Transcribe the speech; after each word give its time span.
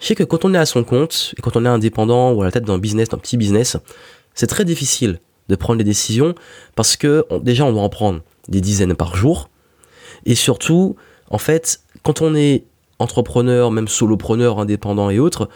Je 0.00 0.06
sais 0.06 0.14
que 0.14 0.24
quand 0.24 0.44
on 0.44 0.54
est 0.54 0.58
à 0.58 0.66
son 0.66 0.82
compte 0.82 1.34
et 1.38 1.42
quand 1.42 1.56
on 1.56 1.64
est 1.64 1.68
indépendant 1.68 2.32
ou 2.32 2.42
à 2.42 2.44
la 2.44 2.50
tête 2.50 2.64
d'un 2.64 2.78
business, 2.78 3.10
d'un 3.10 3.18
petit 3.18 3.36
business, 3.36 3.76
c'est 4.34 4.46
très 4.46 4.64
difficile 4.64 5.20
de 5.48 5.56
prendre 5.56 5.78
des 5.78 5.84
décisions 5.84 6.34
parce 6.74 6.96
que 6.96 7.24
déjà 7.42 7.64
on 7.64 7.72
doit 7.72 7.82
en 7.82 7.88
prendre 7.88 8.22
des 8.48 8.60
dizaines 8.60 8.94
par 8.94 9.14
jour 9.14 9.50
et 10.24 10.34
surtout 10.34 10.96
en 11.28 11.38
fait 11.38 11.80
quand 12.02 12.22
on 12.22 12.34
est 12.34 12.64
entrepreneur, 12.98 13.70
même 13.70 13.88
solopreneur, 13.88 14.58
indépendant 14.58 15.10
et 15.10 15.18
autres, 15.18 15.48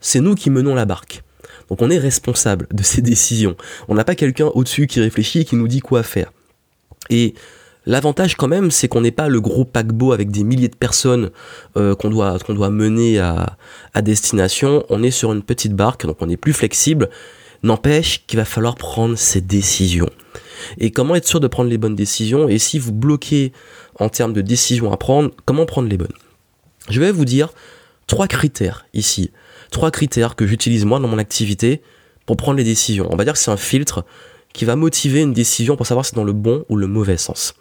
c'est 0.00 0.20
nous 0.20 0.34
qui 0.34 0.50
menons 0.50 0.74
la 0.74 0.84
barque. 0.84 1.22
Donc 1.68 1.82
on 1.82 1.90
est 1.90 1.98
responsable 1.98 2.68
de 2.72 2.82
ces 2.82 3.02
décisions. 3.02 3.56
On 3.88 3.94
n'a 3.94 4.04
pas 4.04 4.14
quelqu'un 4.14 4.46
au-dessus 4.46 4.86
qui 4.86 5.00
réfléchit 5.00 5.40
et 5.40 5.44
qui 5.44 5.56
nous 5.56 5.68
dit 5.68 5.80
quoi 5.80 6.02
faire. 6.02 6.32
Et 7.10 7.34
L'avantage 7.88 8.36
quand 8.36 8.48
même, 8.48 8.70
c'est 8.70 8.86
qu'on 8.86 9.00
n'est 9.00 9.10
pas 9.10 9.30
le 9.30 9.40
gros 9.40 9.64
paquebot 9.64 10.12
avec 10.12 10.30
des 10.30 10.44
milliers 10.44 10.68
de 10.68 10.76
personnes 10.76 11.30
euh, 11.78 11.94
qu'on 11.94 12.10
doit, 12.10 12.38
mener 12.70 13.18
à, 13.18 13.56
à 13.94 14.02
destination. 14.02 14.84
On 14.90 15.02
est 15.02 15.10
sur 15.10 15.32
une 15.32 15.42
petite 15.42 15.72
barque, 15.72 16.04
donc 16.04 16.18
on 16.20 16.28
est 16.28 16.36
plus 16.36 16.52
flexible. 16.52 17.08
N'empêche 17.62 18.26
qu'il 18.26 18.38
va 18.38 18.44
falloir 18.44 18.74
prendre 18.74 19.16
ses 19.16 19.40
décisions. 19.40 20.10
Et 20.76 20.90
comment 20.90 21.14
être 21.14 21.26
sûr 21.26 21.40
de 21.40 21.46
prendre 21.46 21.70
les 21.70 21.78
bonnes 21.78 21.96
décisions? 21.96 22.46
Et 22.46 22.58
si 22.58 22.78
vous 22.78 22.92
bloquez 22.92 23.54
en 23.98 24.10
termes 24.10 24.34
de 24.34 24.42
décisions 24.42 24.92
à 24.92 24.98
prendre, 24.98 25.30
comment 25.46 25.64
prendre 25.64 25.88
les 25.88 25.96
bonnes? 25.96 26.12
Je 26.90 27.00
vais 27.00 27.10
vous 27.10 27.24
dire 27.24 27.54
trois 28.06 28.26
critères 28.26 28.84
ici. 28.92 29.30
Trois 29.70 29.90
critères 29.90 30.36
que 30.36 30.46
j'utilise 30.46 30.84
moi 30.84 31.00
dans 31.00 31.08
mon 31.08 31.18
activité 31.18 31.80
pour 32.26 32.36
prendre 32.36 32.58
les 32.58 32.64
décisions. 32.64 33.08
On 33.10 33.16
va 33.16 33.24
dire 33.24 33.32
que 33.32 33.38
c'est 33.38 33.50
un 33.50 33.56
filtre 33.56 34.04
qui 34.52 34.64
va 34.64 34.76
motiver 34.76 35.20
une 35.20 35.32
décision 35.32 35.76
pour 35.76 35.86
savoir 35.86 36.04
si 36.04 36.10
c'est 36.10 36.16
dans 36.16 36.24
le 36.24 36.32
bon 36.32 36.64
ou 36.68 36.76
le 36.76 36.86
mauvais 36.86 37.16
sens. 37.16 37.54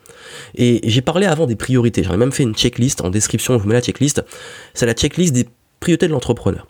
Et 0.56 0.82
j'ai 0.84 1.02
parlé 1.02 1.26
avant 1.26 1.46
des 1.46 1.56
priorités, 1.56 2.04
j'en 2.04 2.14
ai 2.14 2.18
même 2.18 2.32
fait 2.32 2.44
une 2.44 2.56
checklist 2.56 3.02
en 3.02 3.10
description, 3.10 3.58
je 3.58 3.64
vous 3.64 3.68
mets 3.68 3.76
la 3.76 3.82
checklist, 3.82 4.24
c'est 4.74 4.86
la 4.86 4.94
checklist 4.94 5.34
des 5.34 5.48
priorités 5.80 6.08
de 6.08 6.14
l'entrepreneur. 6.14 6.68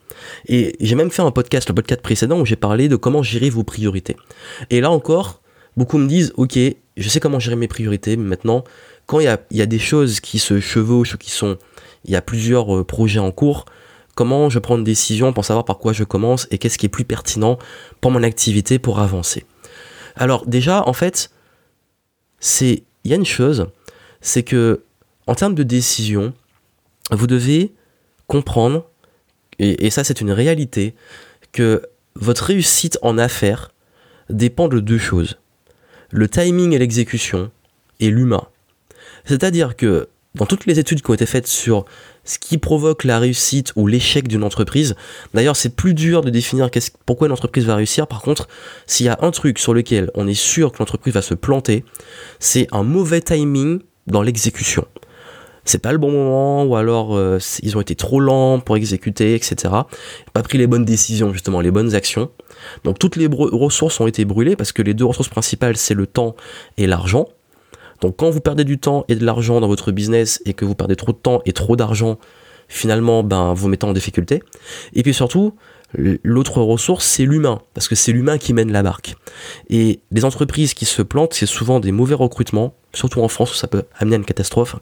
Et 0.48 0.76
j'ai 0.80 0.96
même 0.96 1.12
fait 1.12 1.22
un 1.22 1.32
podcast, 1.32 1.70
le 1.70 1.76
podcast 1.76 2.02
précédent, 2.02 2.40
où 2.40 2.46
j'ai 2.46 2.56
parlé 2.56 2.90
de 2.90 2.96
comment 2.96 3.24
gérer 3.24 3.50
vos 3.50 3.64
priorités. 3.64 4.16
Et 4.70 4.82
là 4.82 4.92
encore, 4.92 5.42
beaucoup 5.76 5.98
me 5.98 6.08
disent, 6.08 6.34
ok, 6.36 6.58
je 6.98 7.10
sais 7.10 7.20
comment 7.20 7.40
gérer 7.40 7.56
mes 7.56 7.68
priorités, 7.68 8.18
mais 8.18 8.28
maintenant, 8.28 8.64
quand 9.06 9.20
il 9.20 9.26
y 9.26 9.30
a, 9.30 9.40
y 9.52 9.62
a, 9.62 9.66
des 9.66 9.80
choses 9.80 10.20
qui 10.20 10.40
se 10.40 10.60
chevauchent, 10.60 11.18
qui 11.18 11.32
sont, 11.32 11.58
il 12.06 12.12
y 12.12 12.16
a 12.16 12.22
plusieurs 12.22 12.76
euh, 12.76 12.84
projets 12.84 13.20
en 13.20 13.32
cours, 13.32 13.66
comment 14.16 14.50
je 14.50 14.60
prends 14.60 14.78
une 14.78 14.84
décision 14.84 15.32
pour 15.32 15.46
savoir 15.46 15.64
par 15.64 15.78
quoi 15.78 15.94
je 15.94 16.04
commence 16.04 16.48
et 16.52 16.58
qu'est-ce 16.58 16.78
qui 16.78 16.88
est 16.88 16.90
plus 16.90 17.06
pertinent 17.06 17.58
pour 18.02 18.12
mon 18.12 18.24
activité 18.24 18.80
pour 18.80 19.00
avancer. 19.00 19.46
Alors 20.18 20.46
déjà, 20.48 20.88
en 20.88 20.94
fait, 20.94 21.30
il 22.62 22.82
y 23.06 23.14
a 23.14 23.16
une 23.16 23.26
chose, 23.26 23.68
c'est 24.22 24.44
que 24.44 24.84
en 25.28 25.36
termes 25.36 25.56
de 25.56 25.64
décision, 25.64 26.34
vous 27.12 27.28
devez 27.28 27.74
comprendre, 28.28 28.90
et, 29.60 29.90
ça 29.90 30.04
c'est 30.04 30.22
une 30.22 30.32
réalité, 30.32 30.96
que 31.52 31.82
votre 32.16 32.46
réussite 32.46 32.98
en 33.02 33.18
affaires 33.18 33.72
dépend 34.30 34.68
de 34.68 34.80
deux 34.80 34.98
choses. 34.98 35.40
Le 36.12 36.28
timing 36.28 36.74
et 36.74 36.78
l'exécution 36.78 37.52
et 38.00 38.10
l'humain. 38.10 38.48
C'est-à-dire 39.26 39.76
que 39.76 40.08
dans 40.36 40.46
toutes 40.46 40.66
les 40.66 40.80
études 40.80 41.02
qui 41.02 41.10
ont 41.10 41.14
été 41.14 41.26
faites 41.26 41.48
sur 41.48 41.86
ce 42.24 42.38
qui 42.40 42.58
provoque 42.58 43.04
la 43.04 43.20
réussite 43.20 43.74
ou 43.76 43.88
l'échec 43.88 44.28
d'une 44.28 44.44
entreprise. 44.44 44.96
D'ailleurs, 45.34 45.56
c'est 45.56 45.76
plus 45.76 45.94
dur 45.94 46.22
de 46.22 46.30
définir 46.30 46.70
pourquoi 47.06 47.28
une 47.28 47.34
entreprise 47.34 47.66
va 47.66 47.76
réussir. 47.76 48.08
Par 48.08 48.22
contre, 48.22 48.48
s'il 48.86 49.06
y 49.06 49.10
a 49.10 49.18
un 49.22 49.32
truc 49.32 49.60
sur 49.60 49.74
lequel 49.74 50.12
on 50.14 50.28
est 50.28 50.34
sûr 50.34 50.72
que 50.72 50.80
l'entreprise 50.80 51.14
va 51.14 51.22
se 51.22 51.34
planter, 51.34 51.84
c'est 52.40 52.68
un 52.72 52.84
mauvais 52.84 53.22
timing 53.22 53.80
dans 54.08 54.22
l'exécution. 54.22 54.86
C'est 55.68 55.80
pas 55.80 55.92
le 55.92 55.98
bon 55.98 56.12
moment, 56.12 56.64
ou 56.64 56.78
alors 56.78 57.18
euh, 57.18 57.40
ils 57.62 57.76
ont 57.76 57.82
été 57.82 57.94
trop 57.94 58.22
lents 58.22 58.60
pour 58.60 58.78
exécuter, 58.78 59.36
etc. 59.36 59.74
Pas 60.32 60.42
pris 60.42 60.58
les 60.58 60.66
bonnes 60.66 60.86
décisions, 60.86 61.34
justement, 61.34 61.60
les 61.60 61.72
bonnes 61.72 61.94
actions. 61.94 62.32
Donc 62.86 63.00
toutes 63.00 63.18
les 63.18 63.28
ressources 63.28 64.00
ont 64.00 64.08
été 64.08 64.24
brûlées 64.24 64.56
parce 64.56 64.72
que 64.72 64.82
les 64.82 64.94
deux 64.94 65.04
ressources 65.04 65.28
principales, 65.28 65.76
c'est 65.76 65.94
le 65.94 66.08
temps 66.08 66.38
et 66.78 66.88
l'argent. 66.88 67.28
Donc 68.02 68.18
quand 68.18 68.30
vous 68.30 68.42
perdez 68.42 68.64
du 68.64 68.78
temps 68.78 69.06
et 69.08 69.16
de 69.16 69.26
l'argent 69.26 69.60
dans 69.60 69.68
votre 69.68 69.92
business 69.92 70.42
et 70.46 70.54
que 70.54 70.66
vous 70.66 70.76
perdez 70.76 70.96
trop 70.96 71.12
de 71.12 71.18
temps 71.18 71.42
et 71.46 71.54
trop 71.54 71.76
d'argent, 71.76 72.18
finalement, 72.68 73.24
ben, 73.24 73.54
vous 73.54 73.68
mettez 73.68 73.86
en 73.86 73.94
difficulté. 73.94 74.44
Et 74.94 75.04
puis 75.04 75.14
surtout, 75.14 75.54
l'autre 75.94 76.62
ressource, 76.62 77.06
c'est 77.06 77.26
l'humain, 77.26 77.62
parce 77.74 77.88
que 77.88 77.96
c'est 77.96 78.12
l'humain 78.12 78.38
qui 78.38 78.54
mène 78.54 78.72
la 78.72 78.84
barque. 78.84 79.16
Et 79.70 80.02
les 80.12 80.26
entreprises 80.26 80.74
qui 80.74 80.86
se 80.86 81.02
plantent, 81.02 81.34
c'est 81.34 81.46
souvent 81.46 81.80
des 81.80 81.92
mauvais 81.92 82.16
recrutements, 82.16 82.76
surtout 82.94 83.22
en 83.22 83.28
France 83.28 83.54
où 83.54 83.56
ça 83.56 83.68
peut 83.68 83.84
amener 83.98 84.16
à 84.16 84.20
une 84.20 84.26
catastrophe, 84.26 84.76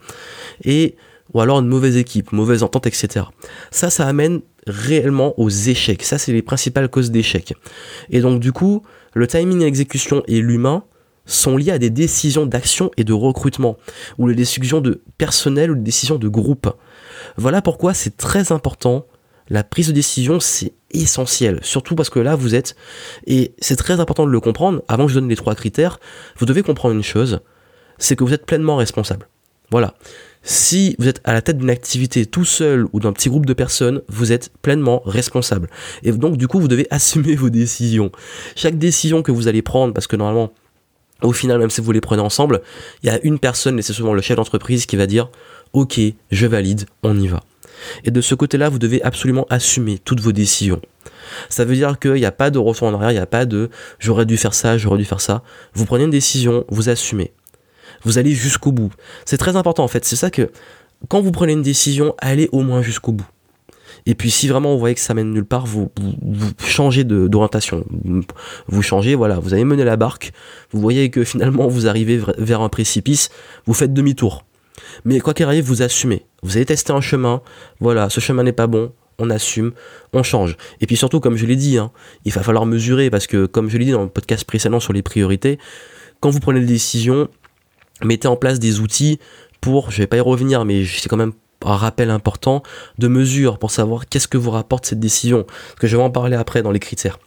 et 0.63 0.95
ou 1.33 1.41
alors 1.41 1.59
une 1.59 1.67
mauvaise 1.67 1.97
équipe, 1.97 2.31
mauvaise 2.31 2.63
entente, 2.63 2.85
etc. 2.87 3.25
Ça, 3.71 3.89
ça 3.89 4.07
amène 4.07 4.41
réellement 4.67 5.33
aux 5.39 5.49
échecs. 5.49 6.03
Ça, 6.03 6.17
c'est 6.17 6.31
les 6.31 6.43
principales 6.43 6.87
causes 6.87 7.11
d'échecs. 7.11 7.53
Et 8.09 8.21
donc, 8.21 8.39
du 8.39 8.51
coup, 8.51 8.83
le 9.13 9.25
timing 9.27 9.61
et 9.61 9.65
l'exécution 9.65 10.23
et 10.27 10.39
l'humain, 10.39 10.83
sont 11.25 11.57
liées 11.57 11.71
à 11.71 11.79
des 11.79 11.89
décisions 11.89 12.45
d'action 12.45 12.91
et 12.97 13.03
de 13.03 13.13
recrutement, 13.13 13.77
ou 14.17 14.27
les 14.27 14.35
décisions 14.35 14.81
de 14.81 15.01
personnel 15.17 15.71
ou 15.71 15.75
les 15.75 15.81
décisions 15.81 16.17
de 16.17 16.27
groupe. 16.27 16.73
Voilà 17.37 17.61
pourquoi 17.61 17.93
c'est 17.93 18.17
très 18.17 18.51
important. 18.51 19.05
La 19.49 19.63
prise 19.63 19.87
de 19.87 19.93
décision, 19.93 20.39
c'est 20.39 20.73
essentiel, 20.91 21.59
surtout 21.61 21.95
parce 21.95 22.09
que 22.09 22.19
là, 22.19 22.35
vous 22.35 22.55
êtes, 22.55 22.75
et 23.27 23.53
c'est 23.59 23.75
très 23.75 23.99
important 23.99 24.25
de 24.25 24.31
le 24.31 24.39
comprendre, 24.39 24.81
avant 24.87 25.05
que 25.05 25.11
je 25.11 25.19
donne 25.19 25.29
les 25.29 25.35
trois 25.35 25.53
critères, 25.53 25.99
vous 26.37 26.45
devez 26.45 26.63
comprendre 26.63 26.95
une 26.95 27.03
chose, 27.03 27.41
c'est 27.99 28.15
que 28.15 28.23
vous 28.23 28.33
êtes 28.33 28.45
pleinement 28.45 28.75
responsable. 28.75 29.27
Voilà. 29.71 29.93
Si 30.41 30.95
vous 30.99 31.07
êtes 31.07 31.21
à 31.23 31.33
la 31.33 31.41
tête 31.41 31.57
d'une 31.57 31.71
activité 31.71 32.25
tout 32.25 32.45
seul 32.45 32.85
ou 32.93 32.99
d'un 32.99 33.13
petit 33.13 33.29
groupe 33.29 33.47
de 33.47 33.53
personnes, 33.53 34.01
vous 34.09 34.31
êtes 34.31 34.51
pleinement 34.61 35.01
responsable. 35.05 35.69
Et 36.03 36.11
donc, 36.11 36.37
du 36.37 36.47
coup, 36.47 36.59
vous 36.59 36.67
devez 36.67 36.87
assumer 36.91 37.35
vos 37.35 37.49
décisions. 37.49 38.11
Chaque 38.55 38.77
décision 38.77 39.23
que 39.23 39.31
vous 39.31 39.47
allez 39.47 39.63
prendre, 39.63 39.93
parce 39.93 40.07
que 40.07 40.15
normalement, 40.15 40.53
au 41.21 41.31
final, 41.31 41.59
même 41.59 41.69
si 41.69 41.81
vous 41.81 41.91
les 41.91 42.01
prenez 42.01 42.21
ensemble, 42.21 42.61
il 43.03 43.07
y 43.07 43.09
a 43.09 43.19
une 43.23 43.39
personne, 43.39 43.79
et 43.79 43.81
c'est 43.81 43.93
souvent 43.93 44.13
le 44.13 44.21
chef 44.21 44.35
d'entreprise, 44.35 44.85
qui 44.85 44.95
va 44.95 45.07
dire 45.07 45.29
Ok, 45.73 45.99
je 46.31 46.47
valide, 46.47 46.85
on 47.03 47.19
y 47.19 47.27
va. 47.27 47.41
Et 48.03 48.11
de 48.11 48.21
ce 48.21 48.35
côté-là, 48.35 48.69
vous 48.69 48.79
devez 48.79 49.01
absolument 49.03 49.45
assumer 49.49 49.99
toutes 49.99 50.21
vos 50.21 50.31
décisions. 50.31 50.81
Ça 51.49 51.65
veut 51.65 51.75
dire 51.75 51.99
qu'il 51.99 52.13
n'y 52.13 52.25
a 52.25 52.31
pas 52.31 52.49
de 52.49 52.59
retour 52.59 52.87
en 52.87 52.93
arrière, 52.93 53.11
il 53.11 53.15
n'y 53.15 53.19
a 53.19 53.25
pas 53.25 53.45
de 53.45 53.69
j'aurais 53.99 54.25
dû 54.25 54.37
faire 54.37 54.53
ça, 54.53 54.77
j'aurais 54.77 54.97
dû 54.97 55.05
faire 55.05 55.21
ça. 55.21 55.43
Vous 55.73 55.85
prenez 55.85 56.03
une 56.05 56.11
décision, 56.11 56.65
vous 56.69 56.89
assumez. 56.89 57.33
Vous 58.03 58.17
allez 58.17 58.31
jusqu'au 58.31 58.71
bout. 58.71 58.91
C'est 59.25 59.37
très 59.37 59.55
important 59.55 59.83
en 59.83 59.87
fait. 59.87 60.05
C'est 60.05 60.15
ça 60.15 60.29
que 60.29 60.51
quand 61.09 61.21
vous 61.21 61.31
prenez 61.31 61.53
une 61.53 61.63
décision, 61.63 62.15
allez 62.19 62.49
au 62.51 62.61
moins 62.61 62.81
jusqu'au 62.81 63.11
bout. 63.11 63.27
Et 64.05 64.13
puis 64.13 64.29
si 64.29 64.47
vraiment 64.47 64.73
vous 64.73 64.79
voyez 64.79 64.95
que 64.95 65.01
ça 65.01 65.13
mène 65.13 65.31
nulle 65.31 65.45
part, 65.45 65.65
vous, 65.65 65.91
vous, 65.99 66.51
changez 66.59 67.03
d'orientation. 67.03 67.83
Vous 68.67 68.81
changez, 68.81 69.15
voilà, 69.15 69.39
vous 69.39 69.53
avez 69.53 69.63
mené 69.63 69.83
la 69.83 69.97
barque, 69.97 70.31
vous 70.71 70.79
voyez 70.79 71.09
que 71.09 71.23
finalement 71.23 71.67
vous 71.67 71.87
arrivez 71.87 72.21
vers 72.37 72.61
un 72.61 72.69
précipice, 72.69 73.29
vous 73.65 73.73
faites 73.73 73.93
demi-tour. 73.93 74.45
Mais 75.05 75.19
quoi 75.19 75.33
qu'il 75.33 75.45
arrive, 75.45 75.65
vous 75.65 75.81
assumez. 75.81 76.25
Vous 76.43 76.57
avez 76.57 76.65
testé 76.65 76.93
un 76.93 77.01
chemin, 77.01 77.41
voilà, 77.79 78.09
ce 78.09 78.19
chemin 78.19 78.43
n'est 78.43 78.51
pas 78.51 78.67
bon, 78.67 78.91
on 79.17 79.29
assume, 79.29 79.71
on 80.13 80.21
change. 80.21 80.57
Et 80.81 80.85
puis 80.85 80.97
surtout, 80.97 81.19
comme 81.19 81.35
je 81.35 81.45
l'ai 81.45 81.55
dit, 81.55 81.77
hein, 81.77 81.91
il 82.25 82.31
va 82.31 82.43
falloir 82.43 82.65
mesurer, 82.65 83.09
parce 83.09 83.25
que 83.25 83.45
comme 83.45 83.69
je 83.69 83.77
l'ai 83.77 83.85
dit 83.85 83.91
dans 83.91 84.03
le 84.03 84.09
podcast 84.09 84.45
précédent 84.45 84.79
sur 84.79 84.93
les 84.93 85.01
priorités, 85.01 85.57
quand 86.19 86.29
vous 86.29 86.39
prenez 86.39 86.59
des 86.59 86.65
décisions, 86.67 87.27
mettez 88.03 88.27
en 88.27 88.35
place 88.35 88.59
des 88.59 88.79
outils 88.79 89.19
pour, 89.61 89.91
je 89.91 89.97
vais 89.97 90.07
pas 90.07 90.17
y 90.17 90.21
revenir, 90.21 90.65
mais 90.65 90.85
c'est 90.85 91.09
quand 91.09 91.17
même 91.17 91.33
un 91.65 91.75
rappel 91.75 92.09
important 92.09 92.63
de 92.97 93.07
mesure 93.07 93.57
pour 93.57 93.71
savoir 93.71 94.07
qu'est-ce 94.07 94.27
que 94.27 94.37
vous 94.37 94.51
rapporte 94.51 94.85
cette 94.85 94.99
décision. 94.99 95.43
Parce 95.43 95.79
que 95.79 95.87
je 95.87 95.97
vais 95.97 96.03
en 96.03 96.11
parler 96.11 96.35
après 96.35 96.61
dans 96.61 96.71
les 96.71 96.79
critères. 96.79 97.19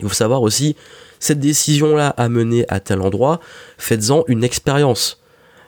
Il 0.00 0.08
faut 0.08 0.14
savoir 0.14 0.42
aussi, 0.42 0.76
cette 1.20 1.40
décision-là 1.40 2.08
a 2.08 2.28
mené 2.28 2.66
à 2.68 2.80
tel 2.80 3.00
endroit, 3.00 3.40
faites-en 3.78 4.24
une 4.28 4.44
expérience. 4.44 5.20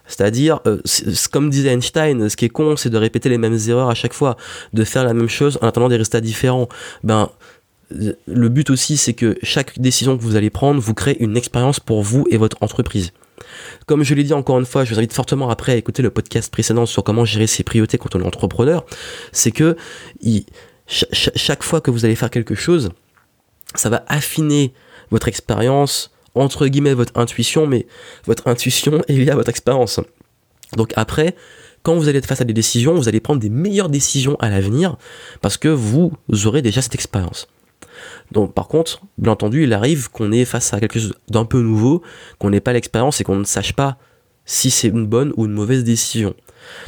C'est-à-dire, 0.07 0.61
euh, 0.67 0.81
comme 1.33 1.51
disait 1.51 1.73
Einstein, 1.73 2.29
ce 2.29 2.37
qui 2.37 2.45
est 2.45 2.51
con, 2.51 2.77
c'est 2.77 2.91
de 2.91 2.97
répéter 2.99 3.29
les 3.29 3.39
mêmes 3.39 3.59
erreurs 3.69 3.89
à 3.89 3.95
chaque 3.95 4.13
fois, 4.13 4.37
de 4.73 4.85
faire 4.85 5.05
la 5.05 5.15
même 5.15 5.29
chose 5.29 5.59
en 5.63 5.67
attendant 5.67 5.89
des 5.89 5.97
résultats 5.97 6.21
différents. 6.21 6.69
Ben, 7.03 7.31
le 7.91 8.49
but 8.49 8.71
aussi, 8.71 8.97
c'est 8.97 9.15
que 9.15 9.37
chaque 9.43 9.79
décision 9.79 10.17
que 10.17 10.23
vous 10.23 10.37
allez 10.37 10.51
prendre 10.51 10.81
vous 10.81 10.95
crée 10.95 11.17
une 11.21 11.37
expérience 11.37 11.81
pour 11.81 12.03
vous 12.03 12.25
et 12.31 12.37
votre 12.37 12.57
entreprise. 12.61 13.13
Comme 13.87 14.03
je 14.03 14.15
l'ai 14.15 14.25
dit 14.25 14.33
encore 14.33 14.59
une 14.59 14.67
fois, 14.67 14.85
je 14.85 14.93
vous 14.93 14.99
invite 14.99 15.13
fortement 15.13 15.49
après 15.49 15.73
à 15.73 15.77
écouter 15.77 16.03
le 16.03 16.11
podcast 16.11 16.51
précédent 16.53 16.87
sur 16.87 17.05
comment 17.05 17.25
gérer 17.25 17.47
ses 17.47 17.63
priorités 17.63 17.99
quand 17.99 18.15
on 18.15 18.21
est 18.21 18.27
entrepreneur. 18.27 18.85
C'est 19.33 19.53
que 19.53 19.77
chaque 20.87 21.63
fois 21.63 21.81
que 21.81 21.91
vous 21.91 22.05
allez 22.05 22.17
faire 22.17 22.31
quelque 22.31 22.55
chose, 22.55 22.91
ça 23.75 23.91
va 23.91 24.05
affiner 24.09 24.73
votre 25.11 25.29
expérience, 25.29 26.13
entre 26.35 26.67
guillemets 26.67 26.95
votre 26.95 27.19
intuition, 27.19 27.67
mais 27.67 27.87
votre 28.27 28.49
intuition 28.49 29.03
est 29.09 29.15
liée 29.15 29.31
à 29.31 29.37
votre 29.37 29.51
expérience. 29.51 30.01
Donc 30.77 30.93
après, 30.97 31.35
quand 31.83 31.95
vous 31.95 32.09
allez 32.09 32.19
être 32.19 32.27
face 32.27 32.41
à 32.41 32.45
des 32.45 32.53
décisions, 32.53 32.95
vous 32.95 33.09
allez 33.09 33.21
prendre 33.21 33.41
des 33.41 33.51
meilleures 33.51 33.89
décisions 33.89 34.37
à 34.41 34.51
l'avenir 34.51 34.97
parce 35.41 35.57
que 35.57 35.69
vous 35.69 36.13
aurez 36.45 36.63
déjà 36.63 36.83
cette 36.83 36.95
expérience. 36.95 37.47
Donc 38.33 38.55
par 38.55 38.69
contre, 38.69 39.03
bien 39.19 39.33
entendu, 39.33 39.65
il 39.65 39.73
arrive 39.73 40.11
qu'on 40.11 40.33
est 40.33 40.45
face 40.45 40.73
à 40.73 40.81
quelque 40.81 40.99
chose 40.99 41.15
d'un 41.29 41.45
peu 41.45 41.61
nouveau, 41.61 42.03
qu'on 42.39 42.51
n'ait 42.51 42.61
pas 42.61 42.73
l'expérience 42.73 43.21
et 43.21 43.25
qu'on 43.25 43.37
ne 43.37 43.45
sache 43.45 43.73
pas 43.73 43.99
si 44.47 44.71
c'est 44.71 44.89
une 44.89 45.07
bonne 45.07 45.33
ou 45.37 45.45
une 45.45 45.53
mauvaise 45.53 45.85
décision. 45.85 46.35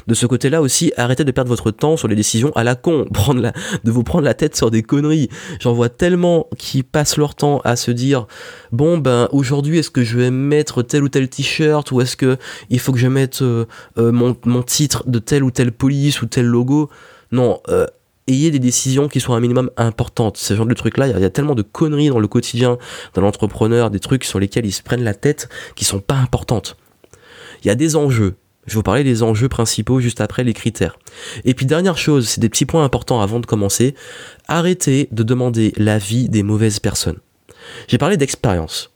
De 0.06 0.14
ce 0.14 0.26
côté-là 0.26 0.62
aussi, 0.62 0.92
arrêtez 0.96 1.24
de 1.24 1.30
perdre 1.30 1.50
votre 1.50 1.70
temps 1.70 1.96
sur 1.96 2.08
les 2.08 2.16
décisions 2.16 2.52
à 2.56 2.64
la 2.64 2.74
con, 2.74 3.06
de 3.84 3.90
vous 3.90 4.02
prendre 4.02 4.24
la 4.24 4.34
tête 4.34 4.56
sur 4.56 4.70
des 4.70 4.82
conneries. 4.82 5.28
J'en 5.60 5.72
vois 5.72 5.88
tellement 5.88 6.46
qui 6.56 6.82
passent 6.82 7.16
leur 7.16 7.34
temps 7.34 7.60
à 7.64 7.76
se 7.76 7.90
dire 7.90 8.26
bon 8.72 8.98
ben 8.98 9.28
aujourd'hui 9.32 9.78
est-ce 9.78 9.90
que 9.90 10.02
je 10.02 10.18
vais 10.18 10.30
mettre 10.30 10.82
tel 10.82 11.02
ou 11.02 11.08
tel 11.08 11.28
t-shirt 11.28 11.90
ou 11.92 12.00
est-ce 12.00 12.16
que 12.16 12.36
il 12.70 12.80
faut 12.80 12.92
que 12.92 12.98
je 12.98 13.08
mette 13.08 13.42
euh, 13.42 13.66
euh, 13.98 14.12
mon, 14.12 14.36
mon, 14.44 14.62
titre 14.62 15.08
de 15.08 15.18
telle 15.18 15.42
ou 15.42 15.50
telle 15.50 15.72
police 15.72 16.22
ou 16.22 16.26
tel 16.26 16.46
logo? 16.46 16.90
Non, 17.30 17.60
euh, 17.68 17.86
ayez 18.28 18.50
des 18.50 18.58
décisions 18.58 19.08
qui 19.08 19.20
soient 19.20 19.36
un 19.36 19.40
minimum 19.40 19.70
importantes. 19.76 20.36
Ce 20.36 20.54
genre 20.54 20.66
de 20.66 20.74
trucs-là, 20.74 21.08
il 21.08 21.18
y, 21.18 21.24
a 21.24 21.30
tellement 21.30 21.54
de 21.54 21.62
conneries 21.62 22.08
dans 22.08 22.20
le 22.20 22.28
quotidien 22.28 22.78
d'un 23.14 23.22
l'entrepreneur, 23.22 23.90
des 23.90 24.00
trucs 24.00 24.24
sur 24.24 24.38
lesquels 24.38 24.66
ils 24.66 24.72
se 24.72 24.82
prennent 24.82 25.04
la 25.04 25.14
tête 25.14 25.48
qui 25.74 25.84
sont 25.84 26.00
pas 26.00 26.16
importantes. 26.16 26.76
Il 27.62 27.68
y 27.68 27.70
a 27.70 27.74
des 27.74 27.96
enjeux. 27.96 28.36
Je 28.66 28.74
vais 28.74 28.76
vous 28.76 28.82
parler 28.82 29.02
des 29.02 29.22
enjeux 29.22 29.48
principaux 29.48 30.00
juste 30.00 30.20
après 30.20 30.44
les 30.44 30.52
critères. 30.52 30.98
Et 31.44 31.54
puis 31.54 31.64
dernière 31.64 31.96
chose, 31.96 32.28
c'est 32.28 32.40
des 32.40 32.50
petits 32.50 32.66
points 32.66 32.84
importants 32.84 33.22
avant 33.22 33.40
de 33.40 33.46
commencer. 33.46 33.94
Arrêtez 34.46 35.08
de 35.10 35.22
demander 35.22 35.72
l'avis 35.76 36.28
des 36.28 36.42
mauvaises 36.42 36.78
personnes. 36.78 37.18
J'ai 37.88 37.98
parlé 37.98 38.16
d'expérience. 38.16 38.92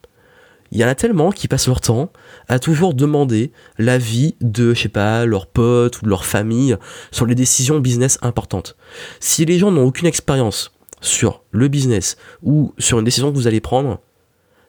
Il 0.72 0.80
y 0.80 0.84
en 0.84 0.88
a 0.88 0.94
tellement 0.94 1.32
qui 1.32 1.48
passent 1.48 1.66
leur 1.66 1.82
temps 1.82 2.10
à 2.48 2.58
toujours 2.58 2.94
demander 2.94 3.52
l'avis 3.78 4.36
de, 4.40 4.72
je 4.72 4.80
sais 4.80 4.88
pas, 4.88 5.26
leurs 5.26 5.46
potes 5.46 6.00
ou 6.00 6.04
de 6.06 6.08
leur 6.08 6.24
famille 6.24 6.76
sur 7.10 7.26
les 7.26 7.34
décisions 7.34 7.78
business 7.78 8.18
importantes. 8.22 8.74
Si 9.20 9.44
les 9.44 9.58
gens 9.58 9.70
n'ont 9.70 9.84
aucune 9.84 10.06
expérience 10.06 10.72
sur 11.02 11.42
le 11.50 11.68
business 11.68 12.16
ou 12.42 12.72
sur 12.78 12.98
une 12.98 13.04
décision 13.04 13.30
que 13.30 13.36
vous 13.36 13.46
allez 13.46 13.60
prendre, 13.60 14.00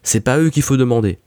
c'est 0.03 0.19
pas 0.19 0.39
eux 0.39 0.49
qu'il 0.49 0.61
faut 0.61 0.75
demander. 0.75 1.19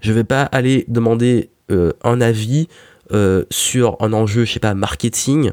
Je 0.00 0.14
vais 0.14 0.24
pas 0.24 0.42
aller 0.42 0.86
demander 0.88 1.50
euh, 1.70 1.92
un 2.02 2.22
avis 2.22 2.66
euh, 3.12 3.44
sur 3.50 3.98
un 4.00 4.14
enjeu, 4.14 4.46
je 4.46 4.54
sais 4.54 4.60
pas, 4.60 4.72
marketing 4.72 5.52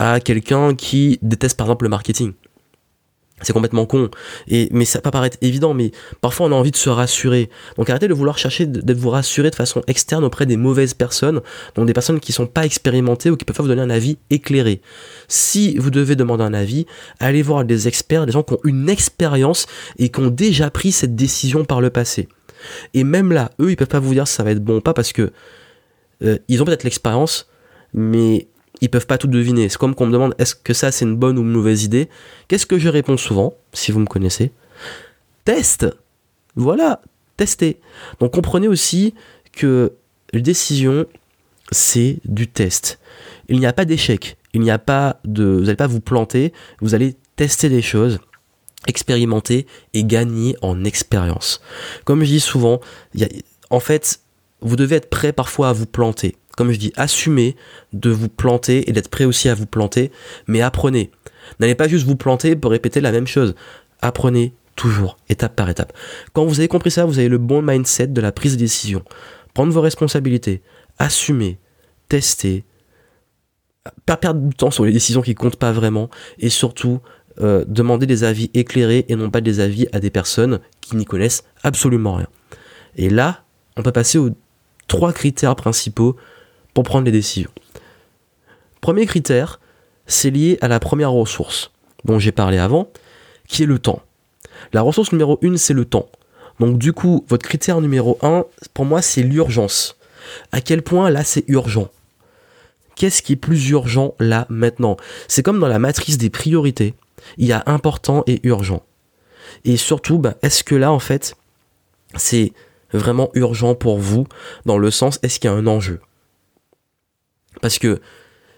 à 0.00 0.18
quelqu'un 0.18 0.74
qui 0.74 1.20
déteste 1.22 1.56
par 1.56 1.68
exemple 1.68 1.84
le 1.84 1.90
marketing. 1.90 2.32
C'est 3.42 3.52
complètement 3.52 3.86
con. 3.86 4.10
Et, 4.48 4.68
mais 4.72 4.84
ça 4.84 5.00
peut 5.00 5.10
paraître 5.10 5.36
évident, 5.42 5.74
mais 5.74 5.92
parfois 6.20 6.46
on 6.46 6.52
a 6.52 6.54
envie 6.54 6.70
de 6.70 6.76
se 6.76 6.90
rassurer. 6.90 7.50
Donc 7.76 7.88
arrêtez 7.88 8.08
de 8.08 8.14
vouloir 8.14 8.36
chercher 8.38 8.66
de 8.66 8.94
vous 8.94 9.10
rassurer 9.10 9.50
de 9.50 9.54
façon 9.54 9.82
externe 9.86 10.24
auprès 10.24 10.46
des 10.46 10.56
mauvaises 10.56 10.94
personnes, 10.94 11.40
donc 11.74 11.86
des 11.86 11.92
personnes 11.92 12.20
qui 12.20 12.32
sont 12.32 12.46
pas 12.46 12.64
expérimentées 12.64 13.30
ou 13.30 13.36
qui 13.36 13.44
peuvent 13.44 13.56
pas 13.56 13.62
vous 13.62 13.68
donner 13.68 13.82
un 13.82 13.90
avis 13.90 14.18
éclairé. 14.30 14.80
Si 15.28 15.76
vous 15.78 15.90
devez 15.90 16.16
demander 16.16 16.44
un 16.44 16.54
avis, 16.54 16.86
allez 17.20 17.42
voir 17.42 17.64
des 17.64 17.86
experts, 17.86 18.26
des 18.26 18.32
gens 18.32 18.42
qui 18.42 18.54
ont 18.54 18.60
une 18.64 18.88
expérience 18.88 19.66
et 19.98 20.08
qui 20.08 20.20
ont 20.20 20.30
déjà 20.30 20.70
pris 20.70 20.92
cette 20.92 21.14
décision 21.14 21.64
par 21.64 21.80
le 21.80 21.90
passé. 21.90 22.28
Et 22.94 23.04
même 23.04 23.32
là, 23.32 23.52
eux, 23.60 23.70
ils 23.70 23.76
peuvent 23.76 23.86
pas 23.86 24.00
vous 24.00 24.14
dire 24.14 24.26
si 24.26 24.34
ça 24.34 24.42
va 24.42 24.50
être 24.50 24.62
bon 24.62 24.78
ou 24.78 24.80
pas 24.80 24.94
parce 24.94 25.12
que 25.12 25.30
euh, 26.24 26.38
ils 26.48 26.60
ont 26.60 26.64
peut-être 26.64 26.84
l'expérience, 26.84 27.48
mais 27.94 28.48
ils 28.80 28.90
peuvent 28.90 29.06
pas 29.06 29.18
tout 29.18 29.26
deviner. 29.26 29.68
C'est 29.68 29.78
comme 29.78 29.94
qu'on 29.94 30.06
me 30.06 30.12
demande 30.12 30.34
est-ce 30.38 30.54
que 30.54 30.74
ça 30.74 30.92
c'est 30.92 31.04
une 31.04 31.16
bonne 31.16 31.38
ou 31.38 31.42
une 31.42 31.50
mauvaise 31.50 31.84
idée? 31.84 32.08
Qu'est-ce 32.48 32.66
que 32.66 32.78
je 32.78 32.88
réponds 32.88 33.16
souvent, 33.16 33.54
si 33.72 33.92
vous 33.92 34.00
me 34.00 34.06
connaissez? 34.06 34.52
Teste 35.44 35.86
Voilà, 36.56 37.02
testez. 37.36 37.80
Donc 38.20 38.32
comprenez 38.32 38.68
aussi 38.68 39.14
que 39.52 39.92
la 40.32 40.40
décision, 40.40 41.06
c'est 41.70 42.18
du 42.24 42.48
test. 42.48 42.98
Il 43.48 43.58
n'y 43.58 43.66
a 43.66 43.72
pas 43.72 43.84
d'échec. 43.84 44.36
Il 44.54 44.60
n'y 44.60 44.70
a 44.70 44.78
pas 44.78 45.20
de. 45.24 45.44
Vous 45.44 45.60
n'allez 45.62 45.76
pas 45.76 45.86
vous 45.86 46.00
planter, 46.00 46.52
vous 46.80 46.94
allez 46.94 47.16
tester 47.36 47.68
des 47.68 47.82
choses 47.82 48.18
expérimenter 48.86 49.66
et 49.94 50.04
gagner 50.04 50.56
en 50.62 50.84
expérience. 50.84 51.60
Comme 52.04 52.24
je 52.24 52.30
dis 52.30 52.40
souvent, 52.40 52.80
en 53.70 53.80
fait, 53.80 54.20
vous 54.60 54.76
devez 54.76 54.96
être 54.96 55.10
prêt 55.10 55.32
parfois 55.32 55.68
à 55.68 55.72
vous 55.72 55.86
planter. 55.86 56.36
Comme 56.58 56.72
je 56.72 56.76
dis, 56.76 56.92
assumez 56.96 57.54
de 57.92 58.10
vous 58.10 58.28
planter 58.28 58.90
et 58.90 58.92
d'être 58.92 59.10
prêt 59.10 59.24
aussi 59.24 59.48
à 59.48 59.54
vous 59.54 59.64
planter, 59.64 60.10
mais 60.48 60.60
apprenez. 60.60 61.12
N'allez 61.60 61.76
pas 61.76 61.86
juste 61.86 62.04
vous 62.04 62.16
planter 62.16 62.56
pour 62.56 62.72
répéter 62.72 63.00
la 63.00 63.12
même 63.12 63.28
chose. 63.28 63.54
Apprenez 64.02 64.54
toujours, 64.74 65.18
étape 65.28 65.54
par 65.54 65.70
étape. 65.70 65.92
Quand 66.32 66.44
vous 66.44 66.58
avez 66.58 66.66
compris 66.66 66.90
ça, 66.90 67.04
vous 67.04 67.20
avez 67.20 67.28
le 67.28 67.38
bon 67.38 67.62
mindset 67.62 68.08
de 68.08 68.20
la 68.20 68.32
prise 68.32 68.54
de 68.54 68.58
décision. 68.58 69.04
Prendre 69.54 69.72
vos 69.72 69.80
responsabilités, 69.80 70.60
assumer, 70.98 71.60
tester, 72.08 72.64
pas 74.04 74.16
perdre 74.16 74.40
du 74.40 74.52
temps 74.52 74.72
sur 74.72 74.84
les 74.84 74.90
décisions 74.90 75.22
qui 75.22 75.36
comptent 75.36 75.54
pas 75.54 75.70
vraiment, 75.70 76.10
et 76.40 76.48
surtout 76.48 76.98
euh, 77.40 77.64
demander 77.68 78.06
des 78.06 78.24
avis 78.24 78.50
éclairés 78.52 79.06
et 79.08 79.14
non 79.14 79.30
pas 79.30 79.42
des 79.42 79.60
avis 79.60 79.86
à 79.92 80.00
des 80.00 80.10
personnes 80.10 80.58
qui 80.80 80.96
n'y 80.96 81.04
connaissent 81.04 81.44
absolument 81.62 82.14
rien. 82.14 82.26
Et 82.96 83.10
là, 83.10 83.44
on 83.76 83.82
peut 83.84 83.92
passer 83.92 84.18
aux 84.18 84.30
trois 84.88 85.12
critères 85.12 85.54
principaux 85.54 86.16
prendre 86.82 87.04
les 87.04 87.12
décisions. 87.12 87.50
Premier 88.80 89.06
critère, 89.06 89.60
c'est 90.06 90.30
lié 90.30 90.58
à 90.60 90.68
la 90.68 90.80
première 90.80 91.12
ressource 91.12 91.70
dont 92.04 92.18
j'ai 92.18 92.32
parlé 92.32 92.58
avant, 92.58 92.90
qui 93.46 93.64
est 93.64 93.66
le 93.66 93.78
temps. 93.78 94.02
La 94.72 94.82
ressource 94.82 95.12
numéro 95.12 95.38
une, 95.42 95.58
c'est 95.58 95.74
le 95.74 95.84
temps. 95.84 96.08
Donc 96.60 96.78
du 96.78 96.92
coup, 96.92 97.24
votre 97.28 97.46
critère 97.46 97.80
numéro 97.80 98.18
un, 98.22 98.44
pour 98.74 98.84
moi, 98.84 99.02
c'est 99.02 99.22
l'urgence. 99.22 99.96
À 100.52 100.60
quel 100.60 100.82
point 100.82 101.10
là, 101.10 101.24
c'est 101.24 101.44
urgent? 101.48 101.88
Qu'est-ce 102.96 103.22
qui 103.22 103.34
est 103.34 103.36
plus 103.36 103.70
urgent 103.70 104.14
là, 104.18 104.46
maintenant? 104.48 104.96
C'est 105.28 105.42
comme 105.42 105.60
dans 105.60 105.68
la 105.68 105.78
matrice 105.78 106.18
des 106.18 106.30
priorités. 106.30 106.94
Il 107.36 107.46
y 107.46 107.52
a 107.52 107.62
important 107.66 108.24
et 108.26 108.40
urgent. 108.42 108.82
Et 109.64 109.76
surtout, 109.76 110.18
bah, 110.18 110.34
est-ce 110.42 110.64
que 110.64 110.74
là, 110.74 110.90
en 110.92 110.98
fait, 110.98 111.36
c'est 112.16 112.52
vraiment 112.92 113.30
urgent 113.34 113.74
pour 113.74 113.98
vous 113.98 114.26
dans 114.66 114.78
le 114.78 114.90
sens 114.90 115.18
est-ce 115.22 115.38
qu'il 115.38 115.50
y 115.50 115.52
a 115.52 115.56
un 115.56 115.66
enjeu? 115.66 116.00
Parce 117.60 117.78
que 117.78 118.00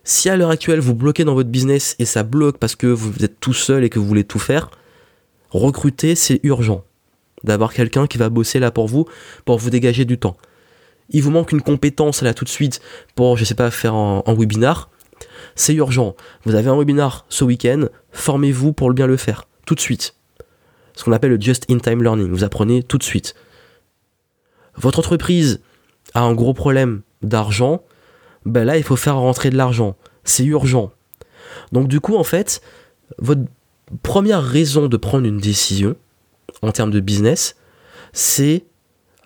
si 0.05 0.29
à 0.29 0.37
l'heure 0.37 0.50
actuelle 0.50 0.81
vous 0.81 0.94
bloquez 0.94 1.25
dans 1.25 1.35
votre 1.35 1.50
business 1.50 1.97
et 1.99 2.05
ça 2.05 2.23
bloque 2.23 2.58
parce 2.58 2.76
que 2.76 2.87
vous 2.87 3.25
êtes 3.25 3.41
tout 3.41 3.52
seul 3.52 3.85
et 3.85 3.91
que 3.91 3.99
vous 3.99 4.06
voulez 4.06 4.25
tout 4.25 4.38
faire, 4.38 4.70
recruter 5.50 6.14
c'est 6.14 6.41
urgent. 6.43 6.85
D'avoir 7.44 7.73
quelqu'un 7.73 8.07
qui 8.07 8.19
va 8.19 8.28
bosser 8.28 8.59
là 8.59 8.71
pour 8.71 8.87
vous, 8.87 9.07
pour 9.45 9.59
vous 9.59 9.71
dégager 9.71 10.04
du 10.04 10.19
temps. 10.19 10.37
Il 11.09 11.23
vous 11.23 11.30
manque 11.30 11.52
une 11.52 11.62
compétence 11.62 12.23
là 12.23 12.35
tout 12.35 12.45
de 12.45 12.50
suite 12.50 12.80
pour, 13.14 13.37
je 13.37 13.45
sais 13.45 13.54
pas, 13.54 13.71
faire 13.71 13.95
un, 13.95 14.23
un 14.26 14.35
webinar. 14.35 14.90
C'est 15.54 15.75
urgent. 15.75 16.14
Vous 16.45 16.54
avez 16.54 16.69
un 16.69 16.76
webinar 16.76 17.25
ce 17.28 17.45
week-end, 17.45 17.87
formez-vous 18.12 18.73
pour 18.73 18.92
bien 18.92 19.07
le 19.07 19.16
faire, 19.16 19.49
tout 19.66 19.75
de 19.75 19.80
suite. 19.80 20.14
Ce 20.95 21.04
qu'on 21.04 21.12
appelle 21.12 21.30
le 21.30 21.40
just-in-time 21.40 22.02
learning. 22.02 22.30
Vous 22.30 22.45
apprenez 22.45 22.83
tout 22.83 22.99
de 22.99 23.02
suite 23.02 23.35
votre 24.80 24.99
entreprise 24.99 25.61
a 26.14 26.23
un 26.23 26.35
gros 26.35 26.54
problème 26.54 27.02
d'argent, 27.23 27.83
ben 28.44 28.64
là, 28.64 28.76
il 28.76 28.82
faut 28.82 28.97
faire 28.97 29.16
rentrer 29.16 29.50
de 29.50 29.56
l'argent. 29.56 29.97
C'est 30.25 30.44
urgent. 30.44 30.92
Donc 31.73 31.88
du 31.88 32.00
coup, 32.00 32.16
en 32.16 32.25
fait, 32.25 32.61
votre 33.18 33.42
première 34.02 34.42
raison 34.42 34.88
de 34.88 34.97
prendre 34.97 35.26
une 35.26 35.38
décision 35.38 35.97
en 36.62 36.73
termes 36.73 36.90
de 36.90 37.00
business, 37.00 37.56
c'est 38.12 38.64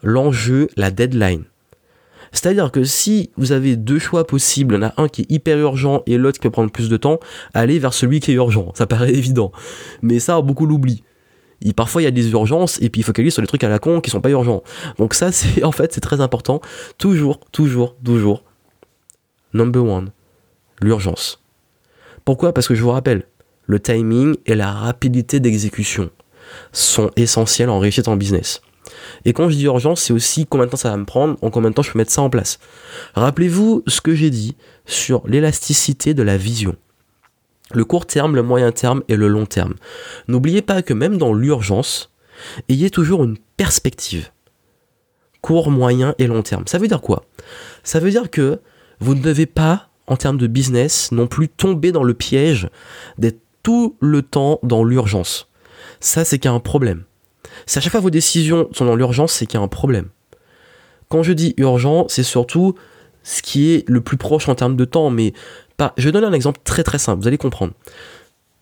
l'enjeu, 0.02 0.68
la 0.76 0.90
deadline. 0.90 1.44
C'est-à-dire 2.32 2.72
que 2.72 2.82
si 2.82 3.30
vous 3.36 3.52
avez 3.52 3.76
deux 3.76 4.00
choix 4.00 4.26
possibles, 4.26 4.74
il 4.74 4.78
y 4.78 4.84
en 4.84 4.88
a 4.88 4.94
un 5.00 5.08
qui 5.08 5.22
est 5.22 5.30
hyper 5.30 5.56
urgent 5.58 6.02
et 6.06 6.18
l'autre 6.18 6.38
qui 6.38 6.42
peut 6.42 6.50
prendre 6.50 6.70
plus 6.70 6.88
de 6.88 6.96
temps, 6.96 7.20
allez 7.54 7.78
vers 7.78 7.94
celui 7.94 8.18
qui 8.18 8.32
est 8.32 8.34
urgent. 8.34 8.72
Ça 8.74 8.86
paraît 8.86 9.12
évident. 9.14 9.52
Mais 10.02 10.18
ça, 10.18 10.40
beaucoup 10.40 10.66
l'oublient 10.66 11.04
parfois 11.72 12.02
il 12.02 12.04
y 12.04 12.08
a 12.08 12.10
des 12.10 12.30
urgences 12.30 12.80
et 12.82 12.90
puis 12.90 13.00
il 13.00 13.04
focalise 13.04 13.32
sur 13.32 13.40
les 13.40 13.48
trucs 13.48 13.64
à 13.64 13.68
la 13.68 13.78
con 13.78 14.00
qui 14.00 14.10
sont 14.10 14.20
pas 14.20 14.30
urgents. 14.30 14.62
Donc 14.98 15.14
ça 15.14 15.32
c'est 15.32 15.64
en 15.64 15.72
fait 15.72 15.92
c'est 15.92 16.00
très 16.00 16.20
important. 16.20 16.60
Toujours, 16.98 17.40
toujours, 17.52 17.96
toujours. 18.04 18.44
Number 19.54 19.84
one, 19.84 20.10
l'urgence. 20.82 21.42
Pourquoi? 22.24 22.52
Parce 22.52 22.68
que 22.68 22.74
je 22.74 22.82
vous 22.82 22.90
rappelle, 22.90 23.24
le 23.66 23.80
timing 23.80 24.36
et 24.46 24.54
la 24.54 24.70
rapidité 24.70 25.40
d'exécution 25.40 26.10
sont 26.72 27.10
essentiels 27.16 27.70
en 27.70 27.78
réussite 27.78 28.08
en 28.08 28.16
business. 28.16 28.60
Et 29.24 29.32
quand 29.32 29.48
je 29.48 29.56
dis 29.56 29.64
urgence, 29.64 30.02
c'est 30.02 30.12
aussi 30.12 30.46
combien 30.46 30.66
de 30.66 30.70
temps 30.70 30.76
ça 30.76 30.90
va 30.90 30.96
me 30.96 31.04
prendre, 31.06 31.36
en 31.42 31.50
combien 31.50 31.70
de 31.70 31.74
temps 31.74 31.82
je 31.82 31.90
peux 31.90 31.98
mettre 31.98 32.12
ça 32.12 32.22
en 32.22 32.30
place. 32.30 32.58
Rappelez-vous 33.14 33.82
ce 33.86 34.00
que 34.00 34.14
j'ai 34.14 34.30
dit 34.30 34.56
sur 34.84 35.26
l'élasticité 35.26 36.12
de 36.12 36.22
la 36.22 36.36
vision 36.36 36.76
le 37.72 37.84
court 37.84 38.06
terme, 38.06 38.36
le 38.36 38.42
moyen 38.42 38.72
terme 38.72 39.02
et 39.08 39.16
le 39.16 39.28
long 39.28 39.46
terme. 39.46 39.74
N'oubliez 40.28 40.62
pas 40.62 40.82
que 40.82 40.94
même 40.94 41.16
dans 41.16 41.32
l'urgence, 41.32 42.12
ayez 42.68 42.90
toujours 42.90 43.24
une 43.24 43.38
perspective. 43.56 44.30
Court, 45.40 45.70
moyen 45.70 46.14
et 46.18 46.26
long 46.26 46.42
terme. 46.42 46.64
Ça 46.66 46.78
veut 46.78 46.88
dire 46.88 47.00
quoi? 47.00 47.24
Ça 47.82 48.00
veut 48.00 48.10
dire 48.10 48.30
que 48.30 48.60
vous 49.04 49.14
ne 49.14 49.20
devez 49.20 49.44
pas, 49.44 49.90
en 50.06 50.16
termes 50.16 50.38
de 50.38 50.46
business, 50.46 51.12
non 51.12 51.26
plus 51.26 51.48
tomber 51.48 51.92
dans 51.92 52.02
le 52.02 52.14
piège 52.14 52.68
d'être 53.18 53.40
tout 53.62 53.96
le 54.00 54.22
temps 54.22 54.58
dans 54.62 54.82
l'urgence. 54.82 55.48
ça 56.00 56.24
c'est 56.24 56.38
qu'il 56.38 56.50
y 56.50 56.52
a 56.52 56.56
un 56.56 56.60
problème. 56.60 57.04
Si 57.66 57.78
à 57.78 57.82
chaque 57.82 57.92
fois 57.92 58.00
vos 58.00 58.10
décisions 58.10 58.68
sont 58.72 58.86
dans 58.86 58.96
l'urgence, 58.96 59.32
c'est 59.32 59.46
qu'il 59.46 59.58
y 59.58 59.62
a 59.62 59.64
un 59.64 59.68
problème. 59.68 60.08
Quand 61.08 61.22
je 61.22 61.32
dis 61.34 61.54
urgent, 61.58 62.06
c'est 62.08 62.22
surtout 62.22 62.74
ce 63.22 63.42
qui 63.42 63.72
est 63.72 63.88
le 63.88 64.00
plus 64.00 64.16
proche 64.16 64.48
en 64.48 64.54
termes 64.54 64.76
de 64.76 64.84
temps, 64.86 65.10
mais 65.10 65.34
pas. 65.76 65.92
Je 65.98 66.08
donne 66.08 66.24
un 66.24 66.32
exemple 66.32 66.60
très 66.64 66.82
très 66.82 66.98
simple, 66.98 67.20
vous 67.20 67.28
allez 67.28 67.38
comprendre. 67.38 67.74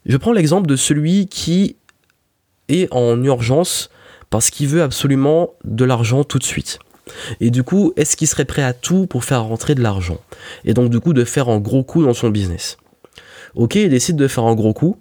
Je 0.06 0.16
prends 0.16 0.32
l'exemple 0.32 0.66
de 0.66 0.76
celui 0.76 1.28
qui 1.28 1.76
est 2.68 2.92
en 2.92 3.22
urgence 3.22 3.90
parce 4.28 4.50
qu'il 4.50 4.66
veut 4.66 4.82
absolument 4.82 5.54
de 5.64 5.84
l'argent 5.84 6.25
tout 6.25 6.40
de 6.40 6.44
suite. 6.44 6.80
Et 7.40 7.50
du 7.50 7.62
coup, 7.62 7.92
est-ce 7.97 8.16
qu'il 8.16 8.28
serait 8.28 8.44
prêt 8.44 8.62
à 8.62 8.73
tout 8.73 9.06
pour 9.06 9.25
faire 9.25 9.44
rentrer 9.44 9.75
de 9.75 9.82
l'argent 9.82 10.18
Et 10.64 10.75
donc 10.75 10.90
du 10.90 11.00
coup, 11.00 11.12
de 11.12 11.25
faire 11.25 11.49
un 11.49 11.59
gros 11.59 11.82
coup 11.82 12.02
dans 12.04 12.14
son 12.14 12.30
business? 12.30 12.76
Ok, 13.54 13.75
il 13.75 13.90
décide 13.90 14.16
de 14.16 14.28
faire 14.28 14.44
un 14.44 14.54
gros 14.54 14.73
coup, 14.73 14.97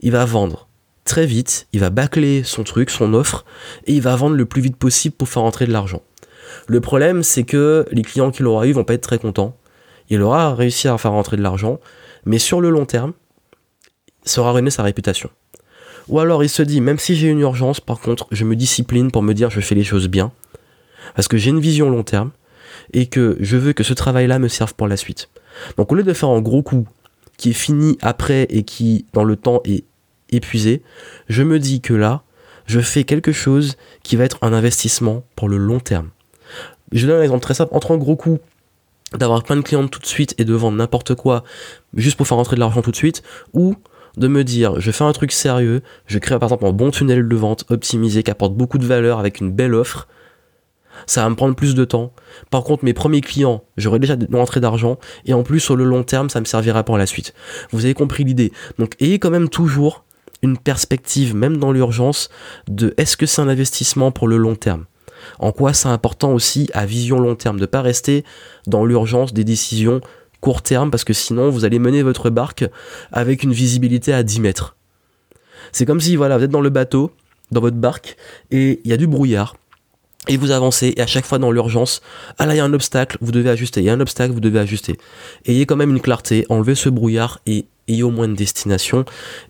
il 0.00 0.10
va 0.10 0.24
vendre 0.24 0.68
très 1.04 1.26
vite, 1.26 1.68
il 1.72 1.80
va 1.80 1.90
bâcler 1.90 2.42
son 2.44 2.64
truc, 2.64 2.90
son 2.90 3.14
offre, 3.14 3.44
et 3.86 3.92
il 3.92 4.00
va 4.00 4.16
vendre 4.16 4.36
le 4.36 4.46
plus 4.46 4.62
vite 4.62 4.76
possible 4.76 5.14
pour 5.14 5.28
faire 5.28 5.42
rentrer 5.42 5.66
de 5.66 5.72
l'argent. 5.72 6.02
Le 6.66 6.80
problème, 6.80 7.22
c'est 7.22 7.44
que 7.44 7.86
les 7.92 8.02
clients 8.02 8.30
qui 8.30 8.42
l'aura 8.42 8.66
eu 8.66 8.72
vont 8.72 8.84
pas 8.84 8.94
être 8.94 9.02
très 9.02 9.18
contents. 9.18 9.56
Il 10.08 10.22
aura 10.22 10.54
réussi 10.54 10.88
à 10.88 10.96
faire 10.98 11.12
rentrer 11.12 11.36
de 11.36 11.42
l'argent, 11.42 11.78
mais 12.24 12.38
sur 12.38 12.60
le 12.60 12.70
long 12.70 12.86
terme, 12.86 13.12
ça 14.24 14.40
aura 14.40 14.52
ruiné 14.52 14.70
sa 14.70 14.82
réputation. 14.82 15.30
Ou 16.08 16.20
alors 16.20 16.42
il 16.42 16.48
se 16.48 16.62
dit, 16.62 16.80
même 16.80 16.98
si 16.98 17.16
j'ai 17.16 17.28
une 17.28 17.40
urgence, 17.40 17.80
par 17.80 18.00
contre, 18.00 18.26
je 18.30 18.44
me 18.44 18.56
discipline 18.56 19.10
pour 19.10 19.22
me 19.22 19.34
dire 19.34 19.50
je 19.50 19.60
fais 19.60 19.74
les 19.74 19.84
choses 19.84 20.08
bien, 20.08 20.32
parce 21.14 21.28
que 21.28 21.36
j'ai 21.36 21.50
une 21.50 21.60
vision 21.60 21.90
long 21.90 22.02
terme, 22.02 22.30
et 22.92 23.06
que 23.06 23.36
je 23.40 23.56
veux 23.56 23.72
que 23.72 23.82
ce 23.82 23.94
travail-là 23.94 24.38
me 24.38 24.48
serve 24.48 24.74
pour 24.74 24.88
la 24.88 24.96
suite. 24.96 25.28
Donc 25.76 25.92
au 25.92 25.94
lieu 25.94 26.02
de 26.02 26.12
faire 26.12 26.28
un 26.28 26.40
gros 26.40 26.62
coup 26.62 26.86
qui 27.36 27.50
est 27.50 27.54
fini 27.54 27.98
après 28.00 28.44
et 28.50 28.62
qui, 28.62 29.06
dans 29.12 29.24
le 29.24 29.36
temps, 29.36 29.60
est 29.64 29.84
épuisé, 30.30 30.82
je 31.28 31.42
me 31.42 31.58
dis 31.58 31.80
que 31.80 31.94
là, 31.94 32.22
je 32.66 32.80
fais 32.80 33.04
quelque 33.04 33.32
chose 33.32 33.76
qui 34.02 34.16
va 34.16 34.24
être 34.24 34.38
un 34.42 34.52
investissement 34.52 35.24
pour 35.36 35.48
le 35.48 35.56
long 35.56 35.80
terme. 35.80 36.10
Je 36.92 37.06
donne 37.06 37.20
un 37.20 37.22
exemple 37.22 37.42
très 37.42 37.54
simple. 37.54 37.74
Entre 37.74 37.92
un 37.92 37.98
gros 37.98 38.16
coup 38.16 38.38
d'avoir 39.18 39.42
plein 39.42 39.56
de 39.56 39.60
clients 39.60 39.86
tout 39.86 40.00
de 40.00 40.06
suite 40.06 40.34
et 40.38 40.44
de 40.44 40.54
vendre 40.54 40.76
n'importe 40.76 41.14
quoi 41.14 41.44
juste 41.94 42.16
pour 42.16 42.26
faire 42.26 42.36
rentrer 42.36 42.56
de 42.56 42.60
l'argent 42.60 42.82
tout 42.82 42.90
de 42.90 42.96
suite, 42.96 43.22
ou 43.52 43.76
de 44.16 44.28
me 44.28 44.44
dire 44.44 44.80
je 44.80 44.90
fais 44.90 45.04
un 45.04 45.12
truc 45.12 45.32
sérieux, 45.32 45.82
je 46.06 46.18
crée 46.18 46.38
par 46.38 46.48
exemple 46.48 46.66
un 46.66 46.72
bon 46.72 46.90
tunnel 46.90 47.28
de 47.28 47.36
vente 47.36 47.64
optimisé 47.68 48.22
qui 48.22 48.30
apporte 48.30 48.54
beaucoup 48.54 48.78
de 48.78 48.86
valeur 48.86 49.18
avec 49.18 49.40
une 49.40 49.52
belle 49.52 49.74
offre, 49.74 50.08
ça 51.06 51.22
va 51.22 51.30
me 51.30 51.34
prendre 51.34 51.54
plus 51.54 51.74
de 51.74 51.84
temps. 51.84 52.12
Par 52.50 52.64
contre, 52.64 52.84
mes 52.84 52.94
premiers 52.94 53.20
clients, 53.20 53.64
j'aurai 53.76 53.98
déjà 53.98 54.14
une 54.14 54.36
rentrée 54.36 54.60
d'argent 54.60 54.98
et 55.26 55.34
en 55.34 55.42
plus 55.42 55.60
sur 55.60 55.76
le 55.76 55.84
long 55.84 56.02
terme, 56.02 56.30
ça 56.30 56.40
me 56.40 56.44
servira 56.44 56.82
pour 56.82 56.98
la 56.98 57.06
suite. 57.06 57.34
Vous 57.70 57.84
avez 57.84 57.94
compris 57.94 58.24
l'idée. 58.24 58.52
Donc 58.78 58.94
ayez 59.00 59.18
quand 59.18 59.30
même 59.30 59.48
toujours 59.48 60.04
une 60.42 60.58
perspective, 60.58 61.34
même 61.34 61.56
dans 61.56 61.72
l'urgence, 61.72 62.28
de 62.68 62.94
est-ce 62.96 63.16
que 63.16 63.26
c'est 63.26 63.40
un 63.40 63.48
investissement 63.48 64.10
pour 64.10 64.28
le 64.28 64.36
long 64.36 64.56
terme? 64.56 64.84
En 65.38 65.52
quoi 65.52 65.72
c'est 65.72 65.88
important 65.88 66.32
aussi 66.32 66.68
à 66.74 66.84
vision 66.84 67.18
long 67.18 67.34
terme, 67.34 67.56
de 67.56 67.62
ne 67.62 67.66
pas 67.66 67.80
rester 67.80 68.24
dans 68.66 68.84
l'urgence 68.84 69.32
des 69.32 69.44
décisions 69.44 70.00
court 70.40 70.60
terme, 70.60 70.90
parce 70.90 71.04
que 71.04 71.14
sinon 71.14 71.48
vous 71.48 71.64
allez 71.64 71.78
mener 71.78 72.02
votre 72.02 72.28
barque 72.28 72.66
avec 73.12 73.42
une 73.42 73.54
visibilité 73.54 74.12
à 74.12 74.22
10 74.22 74.40
mètres. 74.40 74.76
C'est 75.72 75.86
comme 75.86 76.02
si 76.02 76.16
voilà, 76.16 76.36
vous 76.36 76.44
êtes 76.44 76.50
dans 76.50 76.60
le 76.60 76.68
bateau, 76.68 77.12
dans 77.50 77.62
votre 77.62 77.78
barque, 77.78 78.16
et 78.50 78.82
il 78.84 78.90
y 78.90 78.92
a 78.92 78.98
du 78.98 79.06
brouillard 79.06 79.56
et 80.28 80.36
vous 80.36 80.50
avancez 80.50 80.94
et 80.96 81.00
à 81.00 81.06
chaque 81.06 81.26
fois 81.26 81.38
dans 81.38 81.50
l'urgence, 81.50 82.00
ah 82.38 82.46
là 82.46 82.54
il 82.54 82.58
y 82.58 82.60
a 82.60 82.64
un 82.64 82.72
obstacle, 82.72 83.18
vous 83.20 83.32
devez 83.32 83.50
ajuster, 83.50 83.80
il 83.80 83.86
y 83.86 83.90
a 83.90 83.92
un 83.92 84.00
obstacle, 84.00 84.32
vous 84.32 84.40
devez 84.40 84.58
ajuster. 84.58 84.96
Ayez 85.46 85.66
quand 85.66 85.76
même 85.76 85.90
une 85.90 86.00
clarté, 86.00 86.46
enlevez 86.48 86.74
ce 86.74 86.88
brouillard 86.88 87.40
et 87.46 87.66
ayez 87.88 88.02
au 88.02 88.10
moins 88.10 88.26
une 88.26 88.34
destination. 88.34 89.04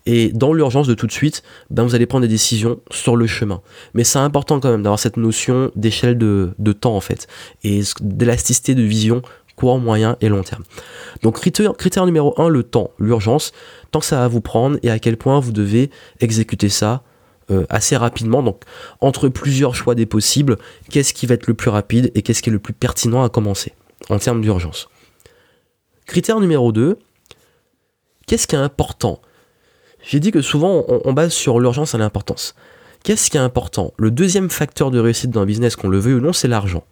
Et 0.05 0.29
dans 0.33 0.53
l'urgence 0.53 0.87
de 0.87 0.93
tout 0.93 1.07
de 1.07 1.11
suite, 1.11 1.43
ben 1.69 1.83
vous 1.83 1.95
allez 1.95 2.05
prendre 2.05 2.23
des 2.23 2.31
décisions 2.31 2.79
sur 2.91 3.15
le 3.15 3.27
chemin. 3.27 3.61
Mais 3.93 4.03
c'est 4.03 4.19
important 4.19 4.59
quand 4.59 4.71
même 4.71 4.83
d'avoir 4.83 4.99
cette 4.99 5.17
notion 5.17 5.71
d'échelle 5.75 6.17
de, 6.17 6.53
temps 6.73 6.95
en 6.95 7.01
fait 7.01 7.27
et 7.63 7.81
d'élasticité 8.01 8.75
de 8.75 8.83
vision 8.83 9.21
court, 9.55 9.79
moyen 9.79 10.17
et 10.19 10.27
long 10.27 10.43
terme. 10.43 10.63
Donc 11.23 11.39
critère, 11.39 11.73
critère 11.77 12.05
numéro 12.05 12.33
1, 12.37 12.49
le 12.49 12.63
temps, 12.63 12.91
l'urgence, 12.99 13.53
tant 13.91 13.99
que 13.99 14.05
ça 14.05 14.17
va 14.17 14.27
vous 14.27 14.41
prendre 14.41 14.77
et 14.83 14.89
à 14.89 14.99
quel 14.99 15.15
point 15.15 15.39
vous 15.39 15.53
devez 15.53 15.89
exécuter 16.19 16.67
ça 16.67 17.03
euh, 17.51 17.65
assez 17.69 17.95
rapidement. 17.95 18.41
Donc, 18.41 18.63
entre 19.01 19.29
plusieurs 19.29 19.75
choix 19.75 19.93
des 19.93 20.05
possibles, 20.05 20.57
qu'est-ce 20.89 21.13
qui 21.13 21.25
va 21.25 21.35
être 21.35 21.47
le 21.47 21.53
plus 21.53 21.69
rapide 21.69 22.11
et 22.15 22.21
qu'est-ce 22.21 22.41
qui 22.41 22.49
est 22.49 22.53
le 22.53 22.59
plus 22.59 22.73
pertinent 22.73 23.23
à 23.23 23.29
commencer 23.29 23.73
en 24.09 24.17
termes 24.17 24.41
d'urgence? 24.41 24.89
Critère 26.07 26.39
numéro 26.39 26.71
2, 26.71 26.97
qu'est-ce 28.25 28.47
qui 28.47 28.55
est 28.55 28.59
important? 28.59 29.21
J'ai 30.01 30.19
dit 30.19 30.31
que 30.31 30.41
souvent 30.41 30.85
on, 30.87 31.13
base 31.13 31.33
sur 31.33 31.59
l'urgence 31.59 31.93
et 31.95 31.97
l'importance. 31.97 32.55
Qu'est-ce 33.03 33.29
qui 33.29 33.37
est 33.37 33.41
important? 33.41 33.93
Le 33.97 34.11
deuxième 34.11 34.49
facteur 34.49 34.91
de 34.91 34.99
réussite 34.99 35.31
d'un 35.31 35.45
business, 35.45 35.75
qu'on 35.75 35.89
le 35.89 35.99
veuille 35.99 36.15
ou 36.15 36.21
non, 36.21 36.33
c'est 36.33 36.47
l'argent. 36.47 36.83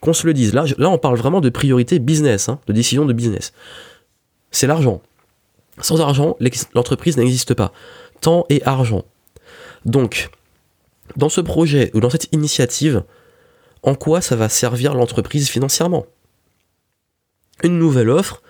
Qu'on 0.00 0.12
se 0.12 0.26
le 0.26 0.34
dise, 0.34 0.54
là, 0.54 0.64
là 0.78 0.88
on 0.88 0.98
parle 0.98 1.16
vraiment 1.16 1.40
de 1.40 1.48
priorité 1.48 1.98
business, 1.98 2.48
hein, 2.48 2.60
de 2.66 2.72
décision 2.72 3.04
de 3.06 3.12
business. 3.12 3.52
C'est 4.50 4.66
l'argent. 4.66 5.02
Sans 5.80 6.00
argent, 6.00 6.36
l'entreprise 6.74 7.16
n'existe 7.16 7.54
pas. 7.54 7.72
Temps 8.20 8.46
et 8.48 8.62
argent. 8.64 9.04
Donc, 9.84 10.30
dans 11.16 11.28
ce 11.28 11.40
projet 11.40 11.90
ou 11.94 12.00
dans 12.00 12.10
cette 12.10 12.32
initiative, 12.32 13.02
en 13.82 13.94
quoi 13.94 14.20
ça 14.20 14.36
va 14.36 14.48
servir 14.48 14.94
l'entreprise 14.94 15.48
financièrement? 15.48 16.06
Une 17.62 17.78
nouvelle 17.78 18.10
offre, 18.10 18.42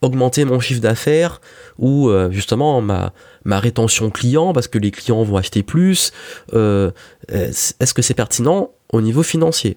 augmenter 0.00 0.44
mon 0.44 0.60
chiffre 0.60 0.80
d'affaires 0.80 1.40
ou 1.78 2.08
euh, 2.08 2.30
justement 2.30 2.80
ma, 2.80 3.12
rétention 3.46 4.10
client 4.10 4.52
parce 4.52 4.68
que 4.68 4.78
les 4.78 4.90
clients 4.90 5.22
vont 5.22 5.36
acheter 5.36 5.62
plus. 5.62 6.12
Euh, 6.52 6.90
est-ce 7.28 7.94
que 7.94 8.02
c'est 8.02 8.14
pertinent 8.14 8.70
au 8.92 9.00
niveau 9.00 9.22
financier? 9.22 9.76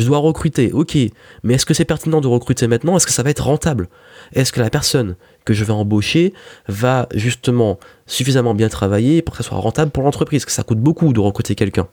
Je 0.00 0.06
dois 0.06 0.18
recruter, 0.18 0.72
ok, 0.72 0.96
mais 1.42 1.54
est-ce 1.54 1.66
que 1.66 1.74
c'est 1.74 1.84
pertinent 1.84 2.20
de 2.20 2.26
recruter 2.26 2.66
maintenant? 2.66 2.96
Est-ce 2.96 3.06
que 3.06 3.12
ça 3.12 3.22
va 3.22 3.30
être 3.30 3.44
rentable? 3.44 3.88
Est-ce 4.32 4.52
que 4.52 4.60
la 4.60 4.70
personne 4.70 5.16
que 5.44 5.54
je 5.54 5.64
vais 5.64 5.72
embaucher 5.72 6.32
va 6.68 7.08
justement 7.14 7.78
suffisamment 8.06 8.54
bien 8.54 8.68
travailler 8.68 9.22
pour 9.22 9.36
que 9.36 9.42
ça 9.42 9.48
soit 9.48 9.58
rentable 9.58 9.90
pour 9.90 10.02
l'entreprise? 10.02 10.44
Que 10.44 10.52
ça 10.52 10.62
coûte 10.62 10.80
beaucoup 10.80 11.12
de 11.12 11.20
recruter 11.20 11.54
quelqu'un. 11.54 11.88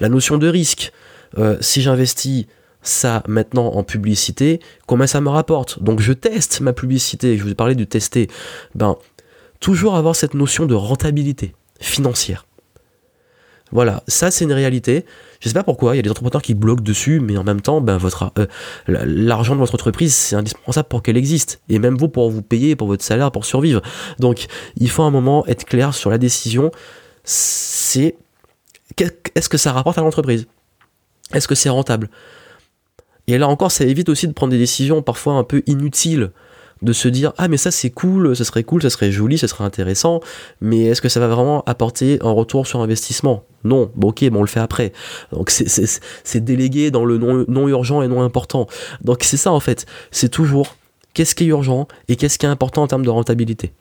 La 0.00 0.08
notion 0.08 0.38
de 0.38 0.48
risque, 0.48 0.92
euh, 1.38 1.56
si 1.60 1.82
j'investis 1.82 2.46
ça 2.82 3.22
maintenant 3.26 3.66
en 3.74 3.82
publicité, 3.82 4.60
combien 4.86 5.06
ça 5.06 5.20
me 5.20 5.28
rapporte? 5.28 5.82
Donc 5.82 6.00
je 6.00 6.12
teste 6.12 6.60
ma 6.60 6.72
publicité, 6.72 7.36
je 7.36 7.42
vous 7.42 7.50
ai 7.50 7.54
parlé 7.54 7.74
de 7.74 7.84
tester. 7.84 8.28
Ben, 8.74 8.96
toujours 9.60 9.96
avoir 9.96 10.14
cette 10.14 10.34
notion 10.34 10.66
de 10.66 10.74
rentabilité 10.74 11.54
financière. 11.80 12.46
Voilà, 13.74 14.04
ça 14.06 14.30
c'est 14.30 14.44
une 14.44 14.52
réalité. 14.52 15.04
Je 15.40 15.48
sais 15.48 15.52
pas 15.52 15.64
pourquoi, 15.64 15.94
il 15.94 15.96
y 15.96 15.98
a 15.98 16.02
des 16.02 16.10
entrepreneurs 16.10 16.42
qui 16.42 16.54
bloquent 16.54 16.82
dessus, 16.82 17.18
mais 17.18 17.36
en 17.36 17.42
même 17.42 17.60
temps, 17.60 17.80
ben, 17.80 17.98
euh, 18.38 18.46
l'argent 18.86 19.54
de 19.54 19.58
votre 19.58 19.74
entreprise, 19.74 20.14
c'est 20.14 20.36
indispensable 20.36 20.88
pour 20.88 21.02
qu'elle 21.02 21.16
existe. 21.16 21.60
Et 21.68 21.80
même 21.80 21.96
vous, 21.96 22.08
pour 22.08 22.30
vous 22.30 22.40
payer, 22.40 22.76
pour 22.76 22.86
votre 22.86 23.02
salaire, 23.02 23.32
pour 23.32 23.44
survivre. 23.44 23.82
Donc, 24.20 24.46
il 24.76 24.88
faut 24.88 25.02
un 25.02 25.10
moment 25.10 25.44
être 25.46 25.64
clair 25.64 25.92
sur 25.92 26.08
la 26.08 26.18
décision. 26.18 26.70
C'est, 27.24 28.14
est-ce 29.34 29.48
que 29.48 29.58
ça 29.58 29.72
rapporte 29.72 29.98
à 29.98 30.02
l'entreprise? 30.02 30.46
Est-ce 31.32 31.48
que 31.48 31.56
c'est 31.56 31.68
rentable? 31.68 32.10
Et 33.26 33.38
là 33.38 33.48
encore, 33.48 33.72
ça 33.72 33.84
évite 33.84 34.08
aussi 34.08 34.28
de 34.28 34.32
prendre 34.32 34.52
des 34.52 34.58
décisions 34.58 35.02
parfois 35.02 35.34
un 35.34 35.42
peu 35.42 35.64
inutiles 35.66 36.30
de 36.84 36.92
se 36.92 37.08
dire 37.08 37.32
ah 37.38 37.48
mais 37.48 37.56
ça 37.56 37.70
c'est 37.70 37.90
cool, 37.90 38.36
ce 38.36 38.44
serait 38.44 38.62
cool, 38.62 38.82
ça 38.82 38.90
serait 38.90 39.10
joli, 39.10 39.38
ce 39.38 39.46
serait 39.46 39.64
intéressant, 39.64 40.20
mais 40.60 40.84
est-ce 40.84 41.02
que 41.02 41.08
ça 41.08 41.18
va 41.18 41.28
vraiment 41.28 41.64
apporter 41.64 42.18
un 42.22 42.30
retour 42.30 42.66
sur 42.66 42.80
investissement? 42.80 43.44
Non, 43.64 43.90
bon 43.96 44.08
ok, 44.08 44.28
bon 44.28 44.40
on 44.40 44.42
le 44.42 44.48
fait 44.48 44.60
après. 44.60 44.92
Donc 45.32 45.50
c'est 45.50 46.44
délégué 46.44 46.90
dans 46.90 47.04
le 47.04 47.18
non, 47.18 47.44
non 47.48 47.66
urgent 47.68 48.02
et 48.02 48.08
non 48.08 48.22
important. 48.22 48.66
Donc 49.02 49.24
c'est 49.24 49.38
ça 49.38 49.50
en 49.50 49.60
fait, 49.60 49.86
c'est 50.10 50.28
toujours 50.28 50.76
qu'est-ce 51.14 51.34
qui 51.34 51.44
est 51.44 51.48
urgent 51.48 51.88
et 52.08 52.16
qu'est-ce 52.16 52.38
qui 52.38 52.46
est 52.46 52.50
important 52.50 52.82
en 52.82 52.86
termes 52.86 53.04
de 53.04 53.10
rentabilité? 53.10 53.72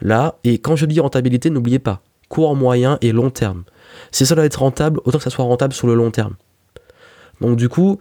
Là, 0.00 0.36
et 0.42 0.58
quand 0.58 0.74
je 0.74 0.86
dis 0.86 0.98
rentabilité, 0.98 1.50
n'oubliez 1.50 1.78
pas, 1.78 2.00
court, 2.28 2.56
moyen 2.56 2.98
et 3.02 3.12
long 3.12 3.30
terme. 3.30 3.64
Si 4.10 4.26
ça 4.26 4.34
doit 4.34 4.44
être 4.44 4.60
rentable, 4.60 5.00
autant 5.04 5.18
que 5.18 5.24
ça 5.24 5.30
soit 5.30 5.44
rentable 5.44 5.74
sur 5.74 5.86
le 5.86 5.94
long 5.94 6.10
terme. 6.10 6.34
Donc 7.40 7.56
du 7.56 7.68
coup, 7.68 7.98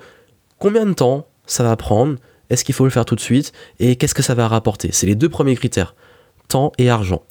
combien 0.57 0.85
de 0.85 0.93
temps 0.93 1.27
ça 1.45 1.63
va 1.63 1.75
prendre 1.75 2.15
est-ce 2.51 2.65
qu'il 2.65 2.75
faut 2.75 2.83
le 2.83 2.89
faire 2.89 3.05
tout 3.05 3.15
de 3.15 3.21
suite 3.21 3.53
Et 3.79 3.95
qu'est-ce 3.95 4.13
que 4.13 4.21
ça 4.21 4.35
va 4.35 4.47
rapporter? 4.49 4.89
C'est 4.91 5.07
les 5.07 5.15
deux 5.15 5.29
premiers 5.29 5.55
critères, 5.55 5.95
temps 6.49 6.73
et 6.77 6.89
argent. 6.89 7.23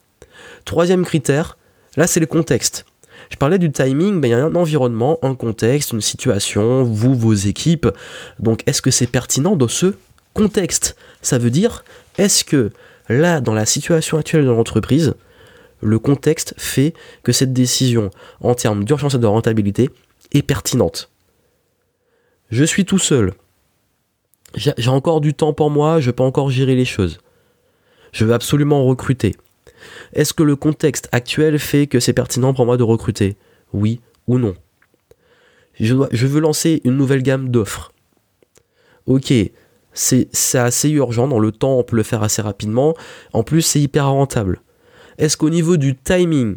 Troisième 0.65 1.05
critère, 1.05 1.59
là 1.97 2.07
c'est 2.07 2.21
le 2.21 2.27
contexte. 2.27 2.87
Je 3.29 3.37
parlais 3.37 3.59
du 3.59 3.71
timing, 3.71 4.19
ben, 4.19 4.29
il 4.29 4.31
y 4.31 4.35
a 4.35 4.43
un 4.43 4.55
environnement, 4.55 5.19
un 5.21 5.35
contexte, 5.35 5.93
une 5.93 6.01
situation, 6.01 6.85
vous, 6.85 7.15
vos 7.15 7.35
équipes. 7.35 7.87
Donc 8.39 8.63
est-ce 8.67 8.81
que 8.81 8.91
c'est 8.91 9.07
pertinent 9.07 9.57
dans 9.57 9.69
ce 9.69 9.95
contexte? 10.33 10.97
Ça 11.21 11.37
veut 11.37 11.51
dire, 11.51 11.85
est-ce 12.17 12.43
que 12.43 12.73
là, 13.11 13.43
dans 13.43 13.55
la 13.55 13.67
situation 13.67 14.17
actuelle 14.17 14.47
de 14.47 14.51
l'entreprise, 14.51 15.15
le 15.83 15.99
contexte 15.99 16.55
fait 16.57 16.95
que 17.25 17.33
cette 17.33 17.53
décision 17.53 18.11
en 18.41 18.55
termes 18.55 18.85
d'urgence 18.85 19.15
et 19.15 19.19
de 19.19 19.27
rentabilité 19.27 19.91
est 20.33 20.43
pertinente? 20.43 21.11
Je 22.51 22.65
suis 22.65 22.87
tout 22.87 22.99
seul, 22.99 23.35
j'ai 24.55 24.89
encore 24.89 25.21
du 25.21 25.35
temps 25.35 25.53
pour 25.53 25.71
moi, 25.71 26.01
je 26.01 26.11
peux 26.11 26.23
encore 26.23 26.51
gérer 26.51 26.75
les 26.75 26.85
choses. 26.85 27.19
Je 28.13 28.25
veux 28.25 28.35
absolument 28.35 28.85
recruter. 28.85 29.37
Est-ce 30.13 30.35
que 30.35 30.43
le 30.43 30.57
contexte 30.57 31.09
actuel 31.13 31.59
fait 31.59 31.87
que 31.87 32.01
c'est 32.01 32.13
pertinent 32.13 32.55
pour 32.55 32.67
moi 32.67 32.77
de 32.77 32.83
recruter? 32.83 33.37
Oui 33.73 34.01
ou 34.27 34.39
non? 34.39 34.55
Je, 35.79 35.95
veux 35.95 36.41
lancer 36.41 36.83
une 36.85 36.97
nouvelle 36.97 37.23
gamme 37.23 37.49
d'offres. 37.49 37.93
Ok, 39.07 39.33
c'est 39.95 40.29
assez 40.55 40.91
urgent, 40.91 41.27
dans 41.27 41.39
le 41.39 41.53
temps 41.53 41.79
on 41.79 41.83
peut 41.83 41.97
le 41.97 42.03
faire 42.03 42.23
assez 42.23 42.43
rapidement, 42.43 42.95
en 43.33 43.43
plus 43.43 43.63
c'est 43.63 43.81
hyper 43.81 44.09
rentable. 44.09 44.61
Est-ce 45.17 45.37
qu'au 45.37 45.49
niveau 45.49 45.79
du 45.79 45.97
timing, 45.97 46.57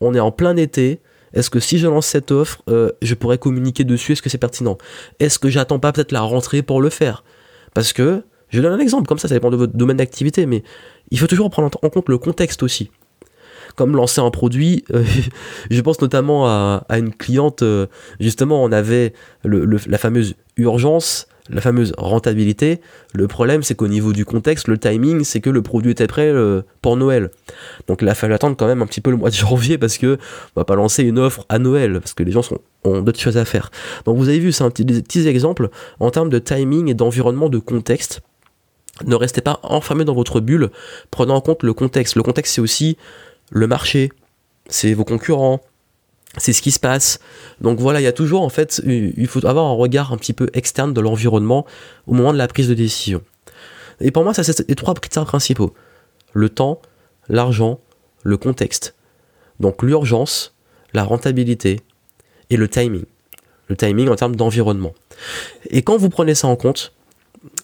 on 0.00 0.14
est 0.14 0.20
en 0.20 0.32
plein 0.32 0.56
été, 0.56 1.00
est-ce 1.34 1.50
que 1.50 1.60
si 1.60 1.78
je 1.78 1.86
lance 1.86 2.06
cette 2.06 2.30
offre, 2.30 2.62
euh, 2.68 2.90
je 3.02 3.14
pourrais 3.14 3.38
communiquer 3.38 3.84
dessus? 3.84 4.12
Est-ce 4.12 4.22
que 4.22 4.30
c'est 4.30 4.38
pertinent? 4.38 4.78
Est-ce 5.18 5.38
que 5.38 5.48
j'attends 5.48 5.78
pas 5.78 5.92
peut-être 5.92 6.12
la 6.12 6.20
rentrée 6.20 6.62
pour 6.62 6.80
le 6.80 6.90
faire? 6.90 7.24
Parce 7.74 7.92
que, 7.92 8.22
je 8.50 8.60
donne 8.60 8.72
un 8.72 8.78
exemple, 8.78 9.06
comme 9.06 9.18
ça, 9.18 9.28
ça 9.28 9.34
dépend 9.34 9.50
de 9.50 9.56
votre 9.56 9.76
domaine 9.76 9.96
d'activité, 9.96 10.46
mais 10.46 10.62
il 11.10 11.18
faut 11.18 11.26
toujours 11.26 11.50
prendre 11.50 11.70
en 11.82 11.88
compte 11.88 12.08
le 12.08 12.18
contexte 12.18 12.62
aussi. 12.62 12.90
Comme 13.76 13.96
lancer 13.96 14.20
un 14.20 14.30
produit, 14.30 14.84
euh, 14.92 15.04
je 15.70 15.80
pense 15.80 16.00
notamment 16.00 16.46
à, 16.46 16.84
une 16.90 17.14
cliente, 17.14 17.62
euh, 17.62 17.86
justement, 18.20 18.62
on 18.62 18.72
avait 18.72 19.14
la 19.44 19.98
fameuse 19.98 20.34
urgence 20.56 21.26
la 21.48 21.60
fameuse 21.60 21.92
rentabilité. 21.98 22.80
Le 23.12 23.26
problème, 23.26 23.62
c'est 23.62 23.74
qu'au 23.74 23.88
niveau 23.88 24.12
du 24.12 24.24
contexte, 24.24 24.68
le 24.68 24.78
timing, 24.78 25.24
c'est 25.24 25.40
que 25.40 25.50
le 25.50 25.62
produit 25.62 25.92
était 25.92 26.06
prêt 26.06 26.28
euh, 26.28 26.62
pour 26.80 26.96
Noël. 26.96 27.30
Donc 27.88 28.02
il 28.02 28.08
a 28.08 28.14
fallu 28.14 28.34
attendre 28.34 28.56
quand 28.56 28.66
même 28.66 28.82
un 28.82 28.86
petit 28.86 29.00
peu 29.00 29.10
le 29.10 29.16
mois 29.16 29.30
de 29.30 29.34
janvier 29.36 29.78
parce 29.78 29.98
que 29.98 30.18
on 30.56 30.60
va 30.60 30.64
pas 30.64 30.76
lancer 30.76 31.02
une 31.02 31.18
offre 31.18 31.44
à 31.48 31.58
Noël 31.58 32.00
parce 32.00 32.14
que 32.14 32.22
les 32.22 32.32
gens 32.32 32.42
ont 32.84 33.02
d'autres 33.02 33.20
choses 33.20 33.36
à 33.36 33.44
faire. 33.44 33.70
Donc 34.04 34.16
vous 34.16 34.28
avez 34.28 34.38
vu, 34.38 34.52
c'est 34.52 34.64
un 34.64 34.70
petit, 34.70 34.84
des 34.84 35.02
petits 35.02 35.26
exemples 35.26 35.68
en 36.00 36.10
termes 36.10 36.30
de 36.30 36.38
timing 36.38 36.88
et 36.88 36.94
d'environnement, 36.94 37.48
de 37.48 37.58
contexte. 37.58 38.20
Ne 39.06 39.14
restez 39.14 39.40
pas 39.40 39.58
enfermé 39.62 40.04
dans 40.04 40.14
votre 40.14 40.40
bulle, 40.40 40.70
prenant 41.10 41.36
en 41.36 41.40
compte 41.40 41.62
le 41.62 41.72
contexte. 41.72 42.14
Le 42.14 42.22
contexte, 42.22 42.54
c'est 42.54 42.60
aussi 42.60 42.96
le 43.50 43.66
marché, 43.66 44.10
c'est 44.68 44.94
vos 44.94 45.04
concurrents, 45.04 45.60
c'est 46.38 46.52
ce 46.52 46.62
qui 46.62 46.70
se 46.70 46.80
passe. 46.80 47.20
Donc 47.60 47.78
voilà, 47.78 48.00
il 48.00 48.04
y 48.04 48.08
a 48.08 48.12
toujours 48.12 48.42
en 48.42 48.48
fait, 48.48 48.80
il 48.86 49.26
faut 49.26 49.44
avoir 49.46 49.66
un 49.66 49.74
regard 49.74 50.12
un 50.12 50.16
petit 50.16 50.32
peu 50.32 50.48
externe 50.54 50.92
de 50.92 51.00
l'environnement 51.00 51.66
au 52.06 52.14
moment 52.14 52.32
de 52.32 52.38
la 52.38 52.48
prise 52.48 52.68
de 52.68 52.74
décision. 52.74 53.22
Et 54.00 54.10
pour 54.10 54.24
moi, 54.24 54.34
ça 54.34 54.42
c'est 54.42 54.68
les 54.68 54.74
trois 54.74 54.94
critères 54.94 55.26
principaux 55.26 55.74
le 56.32 56.48
temps, 56.48 56.80
l'argent, 57.28 57.80
le 58.22 58.36
contexte. 58.36 58.94
Donc 59.60 59.82
l'urgence, 59.82 60.54
la 60.92 61.04
rentabilité 61.04 61.80
et 62.50 62.56
le 62.56 62.68
timing. 62.68 63.04
Le 63.68 63.76
timing 63.76 64.08
en 64.08 64.16
termes 64.16 64.36
d'environnement. 64.36 64.92
Et 65.70 65.82
quand 65.82 65.96
vous 65.96 66.08
prenez 66.08 66.34
ça 66.34 66.48
en 66.48 66.56
compte, 66.56 66.92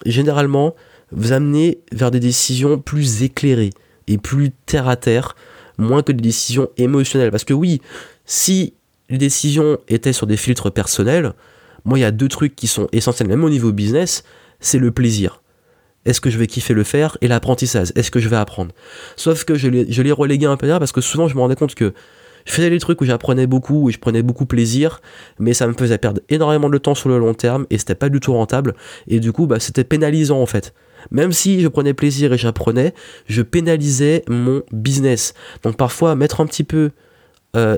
généralement, 0.06 0.74
vous 1.12 1.32
amenez 1.32 1.80
vers 1.92 2.10
des 2.10 2.20
décisions 2.20 2.78
plus 2.78 3.22
éclairées 3.22 3.70
et 4.06 4.18
plus 4.18 4.50
terre 4.66 4.88
à 4.88 4.96
terre, 4.96 5.36
moins 5.76 6.02
que 6.02 6.12
des 6.12 6.22
décisions 6.22 6.68
émotionnelles. 6.76 7.30
Parce 7.30 7.44
que 7.44 7.54
oui, 7.54 7.80
si 8.28 8.74
les 9.08 9.16
décisions 9.16 9.78
étaient 9.88 10.12
sur 10.12 10.26
des 10.26 10.36
filtres 10.36 10.70
personnels, 10.70 11.32
moi, 11.86 11.98
il 11.98 12.02
y 12.02 12.04
a 12.04 12.10
deux 12.10 12.28
trucs 12.28 12.54
qui 12.54 12.66
sont 12.66 12.86
essentiels, 12.92 13.26
même 13.26 13.42
au 13.42 13.48
niveau 13.48 13.72
business, 13.72 14.22
c'est 14.60 14.78
le 14.78 14.90
plaisir. 14.90 15.42
Est-ce 16.04 16.20
que 16.20 16.28
je 16.28 16.38
vais 16.38 16.46
kiffer 16.46 16.74
le 16.74 16.84
faire 16.84 17.16
et 17.22 17.28
l'apprentissage? 17.28 17.90
Est-ce 17.96 18.10
que 18.10 18.20
je 18.20 18.28
vais 18.28 18.36
apprendre? 18.36 18.72
Sauf 19.16 19.44
que 19.44 19.54
je 19.54 19.68
l'ai, 19.68 20.12
relégué 20.12 20.44
un 20.44 20.58
peu 20.58 20.66
là 20.66 20.78
parce 20.78 20.92
que 20.92 21.00
souvent 21.00 21.26
je 21.26 21.34
me 21.34 21.40
rendais 21.40 21.56
compte 21.56 21.74
que 21.74 21.94
je 22.44 22.52
faisais 22.52 22.68
des 22.68 22.78
trucs 22.78 23.00
où 23.00 23.06
j'apprenais 23.06 23.46
beaucoup 23.46 23.88
et 23.88 23.92
je 23.92 23.98
prenais 23.98 24.22
beaucoup 24.22 24.44
plaisir, 24.44 25.00
mais 25.38 25.54
ça 25.54 25.66
me 25.66 25.72
faisait 25.72 25.98
perdre 25.98 26.20
énormément 26.28 26.68
de 26.68 26.78
temps 26.78 26.94
sur 26.94 27.08
le 27.08 27.18
long 27.18 27.32
terme 27.32 27.66
et 27.70 27.78
c'était 27.78 27.94
pas 27.94 28.10
du 28.10 28.20
tout 28.20 28.34
rentable. 28.34 28.74
Et 29.06 29.20
du 29.20 29.32
coup, 29.32 29.46
bah, 29.46 29.58
c'était 29.58 29.84
pénalisant 29.84 30.40
en 30.40 30.46
fait. 30.46 30.74
Même 31.10 31.32
si 31.32 31.62
je 31.62 31.68
prenais 31.68 31.94
plaisir 31.94 32.32
et 32.34 32.38
j'apprenais, 32.38 32.92
je 33.26 33.40
pénalisais 33.40 34.22
mon 34.28 34.62
business. 34.70 35.32
Donc 35.62 35.76
parfois, 35.76 36.14
mettre 36.14 36.42
un 36.42 36.46
petit 36.46 36.64
peu 36.64 36.90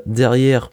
derrière 0.06 0.70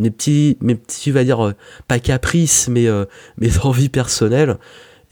mes 0.00 0.10
petits, 0.10 0.56
mes 0.60 0.74
petits, 0.74 1.10
va 1.10 1.22
dire, 1.22 1.44
euh, 1.44 1.54
pas 1.86 1.98
caprices, 1.98 2.68
mais 2.68 2.86
euh, 2.86 3.04
mes 3.38 3.58
envies 3.62 3.88
personnelles, 3.88 4.56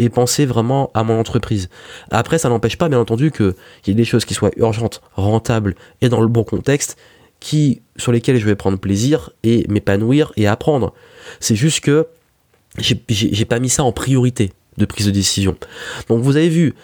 et 0.01 0.09
penser 0.09 0.47
vraiment 0.47 0.91
à 0.95 1.03
mon 1.05 1.19
entreprise. 1.19 1.69
Après, 2.11 2.39
ça 2.39 2.49
n'empêche 2.49 2.79
pas, 2.79 2.89
bien 2.89 3.01
entendu, 3.01 3.31
qu'il 3.31 3.55
y 3.87 3.91
ait 3.91 3.95
des 3.95 4.05
choses 4.05 4.25
qui 4.25 4.35
soient 4.35 4.53
urgentes, 4.57 5.03
rentables 5.15 5.75
et 6.01 6.09
dans 6.09 6.21
le 6.21 6.29
bon 6.29 6.45
contexte, 6.45 6.97
sur 7.97 8.13
lesquelles 8.13 8.39
je 8.39 8.47
vais 8.47 8.57
prendre 8.57 8.79
plaisir 8.79 9.31
et 9.43 9.65
m'épanouir 9.69 10.33
et 10.37 10.47
apprendre. 10.47 10.95
C'est 11.41 11.57
juste 11.57 11.81
que 11.81 12.07
j'ai 12.79 13.45
pas 13.45 13.59
mis 13.59 13.69
ça 13.69 13.85
en 13.85 13.93
priorité 13.93 14.53
de 14.77 14.85
prise 14.85 15.07
de 15.07 15.13
décision. 15.13 15.57
Donc 16.09 16.23
vous 16.23 16.37
avez 16.37 16.49
vu, 16.49 16.75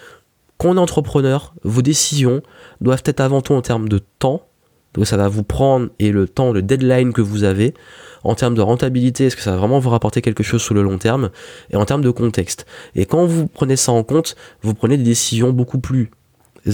quand 0.58 0.70
on 0.70 0.76
est 0.76 0.80
entrepreneur, 0.80 1.54
vos 1.62 1.82
décisions 1.82 2.42
doivent 2.80 3.02
être 3.04 3.20
avant 3.20 3.42
tout 3.42 3.54
en 3.54 3.62
termes 3.62 3.88
de 3.88 4.00
temps, 4.18 4.46
donc 4.94 5.06
ça 5.06 5.16
va 5.16 5.28
vous 5.28 5.42
prendre 5.42 5.88
et 5.98 6.10
le 6.10 6.26
temps, 6.28 6.52
le 6.52 6.62
deadline 6.62 7.12
que 7.12 7.20
vous 7.20 7.44
avez 7.44 7.74
en 8.22 8.34
termes 8.34 8.54
de 8.54 8.62
rentabilité, 8.62 9.26
est-ce 9.26 9.36
que 9.36 9.42
ça 9.42 9.50
va 9.50 9.58
vraiment 9.58 9.78
vous 9.78 9.90
rapporter 9.90 10.22
quelque 10.22 10.42
chose 10.42 10.62
sur 10.62 10.74
le 10.74 10.82
long 10.82 10.98
terme 10.98 11.30
et 11.70 11.76
en 11.76 11.84
termes 11.84 12.02
de 12.02 12.10
contexte. 12.10 12.64
Et 12.94 13.04
quand 13.04 13.26
vous 13.26 13.46
prenez 13.46 13.76
ça 13.76 13.92
en 13.92 14.02
compte, 14.02 14.34
vous 14.62 14.72
prenez 14.72 14.96
des 14.96 15.04
décisions 15.04 15.50
beaucoup 15.50 15.78
plus 15.78 16.10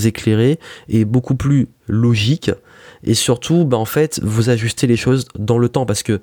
éclairées 0.04 0.60
et 0.88 1.04
beaucoup 1.04 1.34
plus 1.34 1.66
logiques 1.88 2.52
et 3.02 3.14
surtout, 3.14 3.64
bah, 3.64 3.78
en 3.78 3.84
fait, 3.84 4.20
vous 4.22 4.50
ajustez 4.50 4.86
les 4.86 4.96
choses 4.96 5.26
dans 5.38 5.58
le 5.58 5.68
temps 5.68 5.86
parce 5.86 6.02
que 6.02 6.20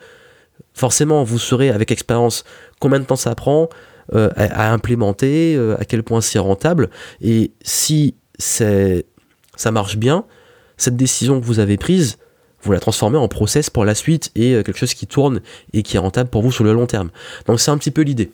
forcément, 0.74 1.24
vous 1.24 1.40
saurez 1.40 1.70
avec 1.70 1.92
expérience 1.92 2.44
combien 2.80 3.00
de 3.00 3.06
temps 3.06 3.16
ça 3.16 3.34
prend 3.36 3.70
euh, 4.14 4.30
à, 4.38 4.72
implémenter, 4.72 5.56
euh, 5.56 5.76
à 5.80 5.86
quel 5.86 6.04
point 6.04 6.22
c'est 6.22 6.40
rentable 6.40 6.90
et 7.22 7.52
si 7.62 8.16
ça 8.40 9.72
marche 9.72 9.98
bien, 9.98 10.26
cette 10.78 10.96
décision 10.96 11.40
que 11.40 11.46
vous 11.46 11.60
avez 11.60 11.78
prise, 11.78 12.18
vous 12.64 12.72
la 12.72 12.80
transformez 12.80 13.18
en 13.18 13.28
process 13.28 13.70
pour 13.70 13.86
la 13.86 13.96
suite 13.96 14.32
et 14.36 14.54
euh, 14.54 14.64
quelque 14.64 14.78
chose 14.78 14.94
qui 14.94 15.08
tourne 15.08 15.42
et 15.74 15.84
qui 15.84 15.98
est 15.98 16.00
rentable 16.00 16.30
pour 16.30 16.42
vous 16.42 16.52
sur 16.52 16.64
le 16.64 16.74
long 16.74 16.88
terme. 16.88 17.10
Donc 17.46 17.60
c'est 17.60 17.72
un 17.72 17.78
petit 17.78 17.92
peu 17.92 18.02
l'idée. 18.02 18.32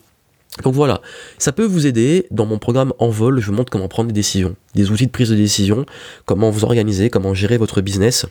Donc 0.64 0.74
voilà, 0.74 1.02
ça 1.40 1.52
peut 1.52 1.66
vous 1.66 1.88
aider. 1.88 2.28
Dans 2.30 2.46
mon 2.46 2.60
programme 2.60 2.94
En 3.00 3.10
vol, 3.10 3.40
je 3.40 3.48
vous 3.48 3.54
montre 3.54 3.72
comment 3.72 3.88
prendre 3.88 4.08
des 4.08 4.14
décisions, 4.14 4.56
des 4.76 4.92
outils 4.92 5.08
de 5.08 5.12
prise 5.12 5.30
de 5.30 5.36
décision, 5.36 5.86
comment 6.26 6.52
vous 6.52 6.64
organiser, 6.64 7.10
comment 7.10 7.34
gérer 7.34 7.58
votre 7.58 7.82
business. 7.82 8.26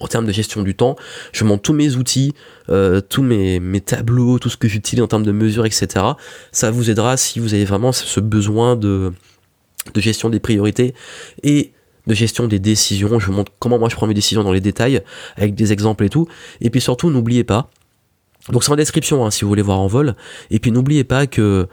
En 0.00 0.08
termes 0.08 0.26
de 0.26 0.32
gestion 0.32 0.62
du 0.62 0.74
temps, 0.74 0.96
je 1.32 1.44
montre 1.44 1.62
tous 1.62 1.74
mes 1.74 1.96
outils, 1.96 2.32
euh, 2.70 3.00
tous 3.00 3.22
mes, 3.22 3.60
tableaux, 3.80 4.38
tout 4.38 4.48
ce 4.48 4.56
que 4.56 4.66
j'utilise 4.66 5.02
en 5.02 5.06
termes 5.06 5.22
de 5.22 5.32
mesures, 5.32 5.66
etc. 5.66 5.86
Ça 6.50 6.70
vous 6.70 6.90
aidera 6.90 7.16
si 7.16 7.38
vous 7.38 7.54
avez 7.54 7.66
vraiment 7.66 7.92
ce 7.92 8.18
besoin 8.20 8.74
de, 8.74 9.12
de 9.92 10.00
gestion 10.00 10.30
des 10.30 10.40
priorités 10.40 10.94
et 11.42 11.72
de 12.06 12.14
gestion 12.14 12.46
des 12.46 12.58
décisions. 12.58 13.18
Je 13.18 13.26
vous 13.26 13.32
montre 13.32 13.52
comment 13.58 13.78
moi 13.78 13.88
je 13.88 13.96
prends 13.96 14.06
mes 14.06 14.14
décisions 14.14 14.44
dans 14.44 14.52
les 14.52 14.60
détails, 14.60 15.02
avec 15.36 15.54
des 15.54 15.72
exemples 15.72 16.04
et 16.04 16.10
tout. 16.10 16.28
Et 16.60 16.70
puis 16.70 16.80
surtout, 16.80 17.10
n'oubliez 17.10 17.44
pas, 17.44 17.70
donc 18.50 18.64
c'est 18.64 18.72
en 18.72 18.76
description 18.76 19.24
hein, 19.24 19.30
si 19.30 19.42
vous 19.42 19.48
voulez 19.48 19.62
voir 19.62 19.80
en 19.80 19.86
vol. 19.86 20.14
Et 20.50 20.58
puis 20.58 20.70
n'oubliez 20.70 21.04
pas 21.04 21.26
que, 21.26 21.66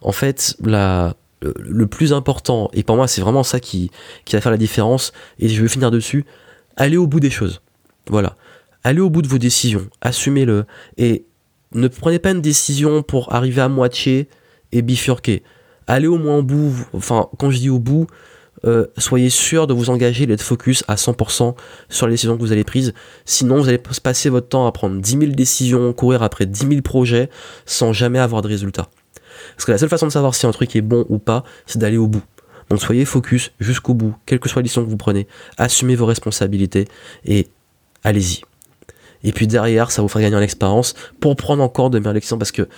en 0.00 0.12
fait, 0.12 0.56
la, 0.62 1.16
le, 1.40 1.86
plus 1.86 2.12
important, 2.12 2.70
et 2.72 2.82
pour 2.82 2.96
moi 2.96 3.08
c'est 3.08 3.20
vraiment 3.20 3.42
ça 3.42 3.60
qui, 3.60 3.90
qui 4.24 4.36
va 4.36 4.40
faire 4.40 4.52
la 4.52 4.58
différence, 4.58 5.12
et 5.38 5.48
je 5.48 5.60
vais 5.62 5.68
finir 5.68 5.90
dessus, 5.90 6.24
allez 6.76 6.96
au 6.96 7.06
bout 7.06 7.20
des 7.20 7.30
choses. 7.30 7.62
Voilà. 8.08 8.36
Allez 8.84 9.00
au 9.00 9.10
bout 9.10 9.22
de 9.22 9.28
vos 9.28 9.38
décisions, 9.38 9.88
assumez-le, 10.00 10.66
et 10.98 11.24
ne 11.72 11.88
prenez 11.88 12.18
pas 12.18 12.32
une 12.32 12.42
décision 12.42 13.02
pour 13.02 13.32
arriver 13.32 13.62
à 13.62 13.68
moitié 13.68 14.28
et 14.72 14.82
bifurquer. 14.82 15.42
Allez 15.86 16.08
au 16.08 16.18
moins 16.18 16.38
au 16.38 16.42
bout, 16.42 16.74
enfin 16.92 17.28
quand 17.38 17.50
je 17.50 17.58
dis 17.58 17.70
au 17.70 17.78
bout, 17.78 18.06
euh, 18.64 18.86
soyez 18.98 19.30
sûr 19.30 19.66
de 19.66 19.74
vous 19.74 19.90
engager, 19.90 20.26
d'être 20.26 20.42
focus 20.42 20.84
à 20.88 20.94
100% 20.94 21.54
sur 21.88 22.06
les 22.06 22.14
décisions 22.14 22.36
que 22.36 22.40
vous 22.40 22.52
allez 22.52 22.64
prises. 22.64 22.94
Sinon, 23.24 23.58
vous 23.58 23.68
allez 23.68 23.78
passer 23.78 24.28
votre 24.28 24.48
temps 24.48 24.66
à 24.66 24.72
prendre 24.72 25.00
10 25.00 25.10
000 25.10 25.24
décisions, 25.32 25.92
courir 25.92 26.22
après 26.22 26.46
10 26.46 26.68
000 26.68 26.80
projets 26.82 27.28
sans 27.66 27.92
jamais 27.92 28.18
avoir 28.18 28.42
de 28.42 28.48
résultats. 28.48 28.88
Parce 29.56 29.64
que 29.64 29.72
la 29.72 29.78
seule 29.78 29.88
façon 29.88 30.06
de 30.06 30.12
savoir 30.12 30.34
si 30.34 30.46
un 30.46 30.52
truc 30.52 30.74
est 30.76 30.82
bon 30.82 31.04
ou 31.08 31.18
pas, 31.18 31.44
c'est 31.66 31.78
d'aller 31.78 31.96
au 31.96 32.06
bout. 32.06 32.22
Donc 32.70 32.80
soyez 32.80 33.04
focus 33.04 33.52
jusqu'au 33.60 33.94
bout, 33.94 34.14
quelle 34.24 34.38
que 34.38 34.48
soit 34.48 34.60
la 34.60 34.64
décision 34.64 34.84
que 34.84 34.90
vous 34.90 34.96
prenez, 34.96 35.26
assumez 35.58 35.96
vos 35.96 36.06
responsabilités 36.06 36.86
et 37.24 37.48
allez-y. 38.04 38.42
Et 39.24 39.32
puis 39.32 39.46
derrière, 39.46 39.90
ça 39.90 40.02
vous 40.02 40.08
fera 40.08 40.22
gagner 40.22 40.36
en 40.36 40.40
expérience 40.40 40.94
pour 41.20 41.36
prendre 41.36 41.62
encore 41.62 41.90
de 41.90 41.98
meilleures 41.98 42.14
décisions 42.14 42.38
parce 42.38 42.52
que 42.52 42.68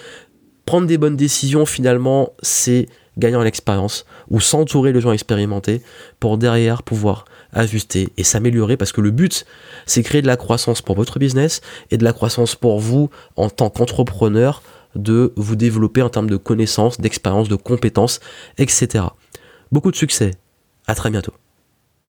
prendre 0.66 0.87
des 0.87 0.99
bonnes 0.99 1.16
décisions, 1.16 1.66
finalement, 1.66 2.33
c'est 2.42 2.88
gagner 3.18 3.37
en 3.37 3.44
expérience 3.44 4.05
ou 4.31 4.40
s'entourer 4.40 4.92
de 4.92 5.00
gens 5.00 5.12
expérimentés 5.12 5.83
pour 6.20 6.38
derrière 6.38 6.83
pouvoir 6.83 7.24
ajuster 7.53 8.09
et 8.16 8.24
s'améliorer 8.24 8.77
parce 8.77 8.92
que 8.92 9.00
le 9.00 9.11
but 9.11 9.46
c'est 9.87 10.03
créer 10.03 10.22
de 10.22 10.27
la 10.27 10.37
croissance 10.37 10.83
pour 10.83 10.96
votre 10.96 11.18
business 11.18 11.61
et 11.90 11.96
de 11.96 12.05
la 12.05 12.12
croissance 12.12 12.55
pour 12.57 12.81
vous 12.81 13.11
en 13.37 13.50
tant 13.50 13.70
qu'entrepreneur 13.70 14.62
de 14.94 15.33
vous 15.37 15.57
développer 15.57 16.03
en 16.03 16.09
termes 16.09 16.31
de 16.31 16.37
connaissances, 16.37 17.00
d'expérience, 17.00 17.48
de 17.48 17.57
compétences, 17.57 18.20
etc. 18.59 19.05
Beaucoup 19.72 19.90
de 19.90 19.96
succès. 19.96 20.33
À 20.87 20.94
très 20.94 21.11
bientôt. 21.11 21.33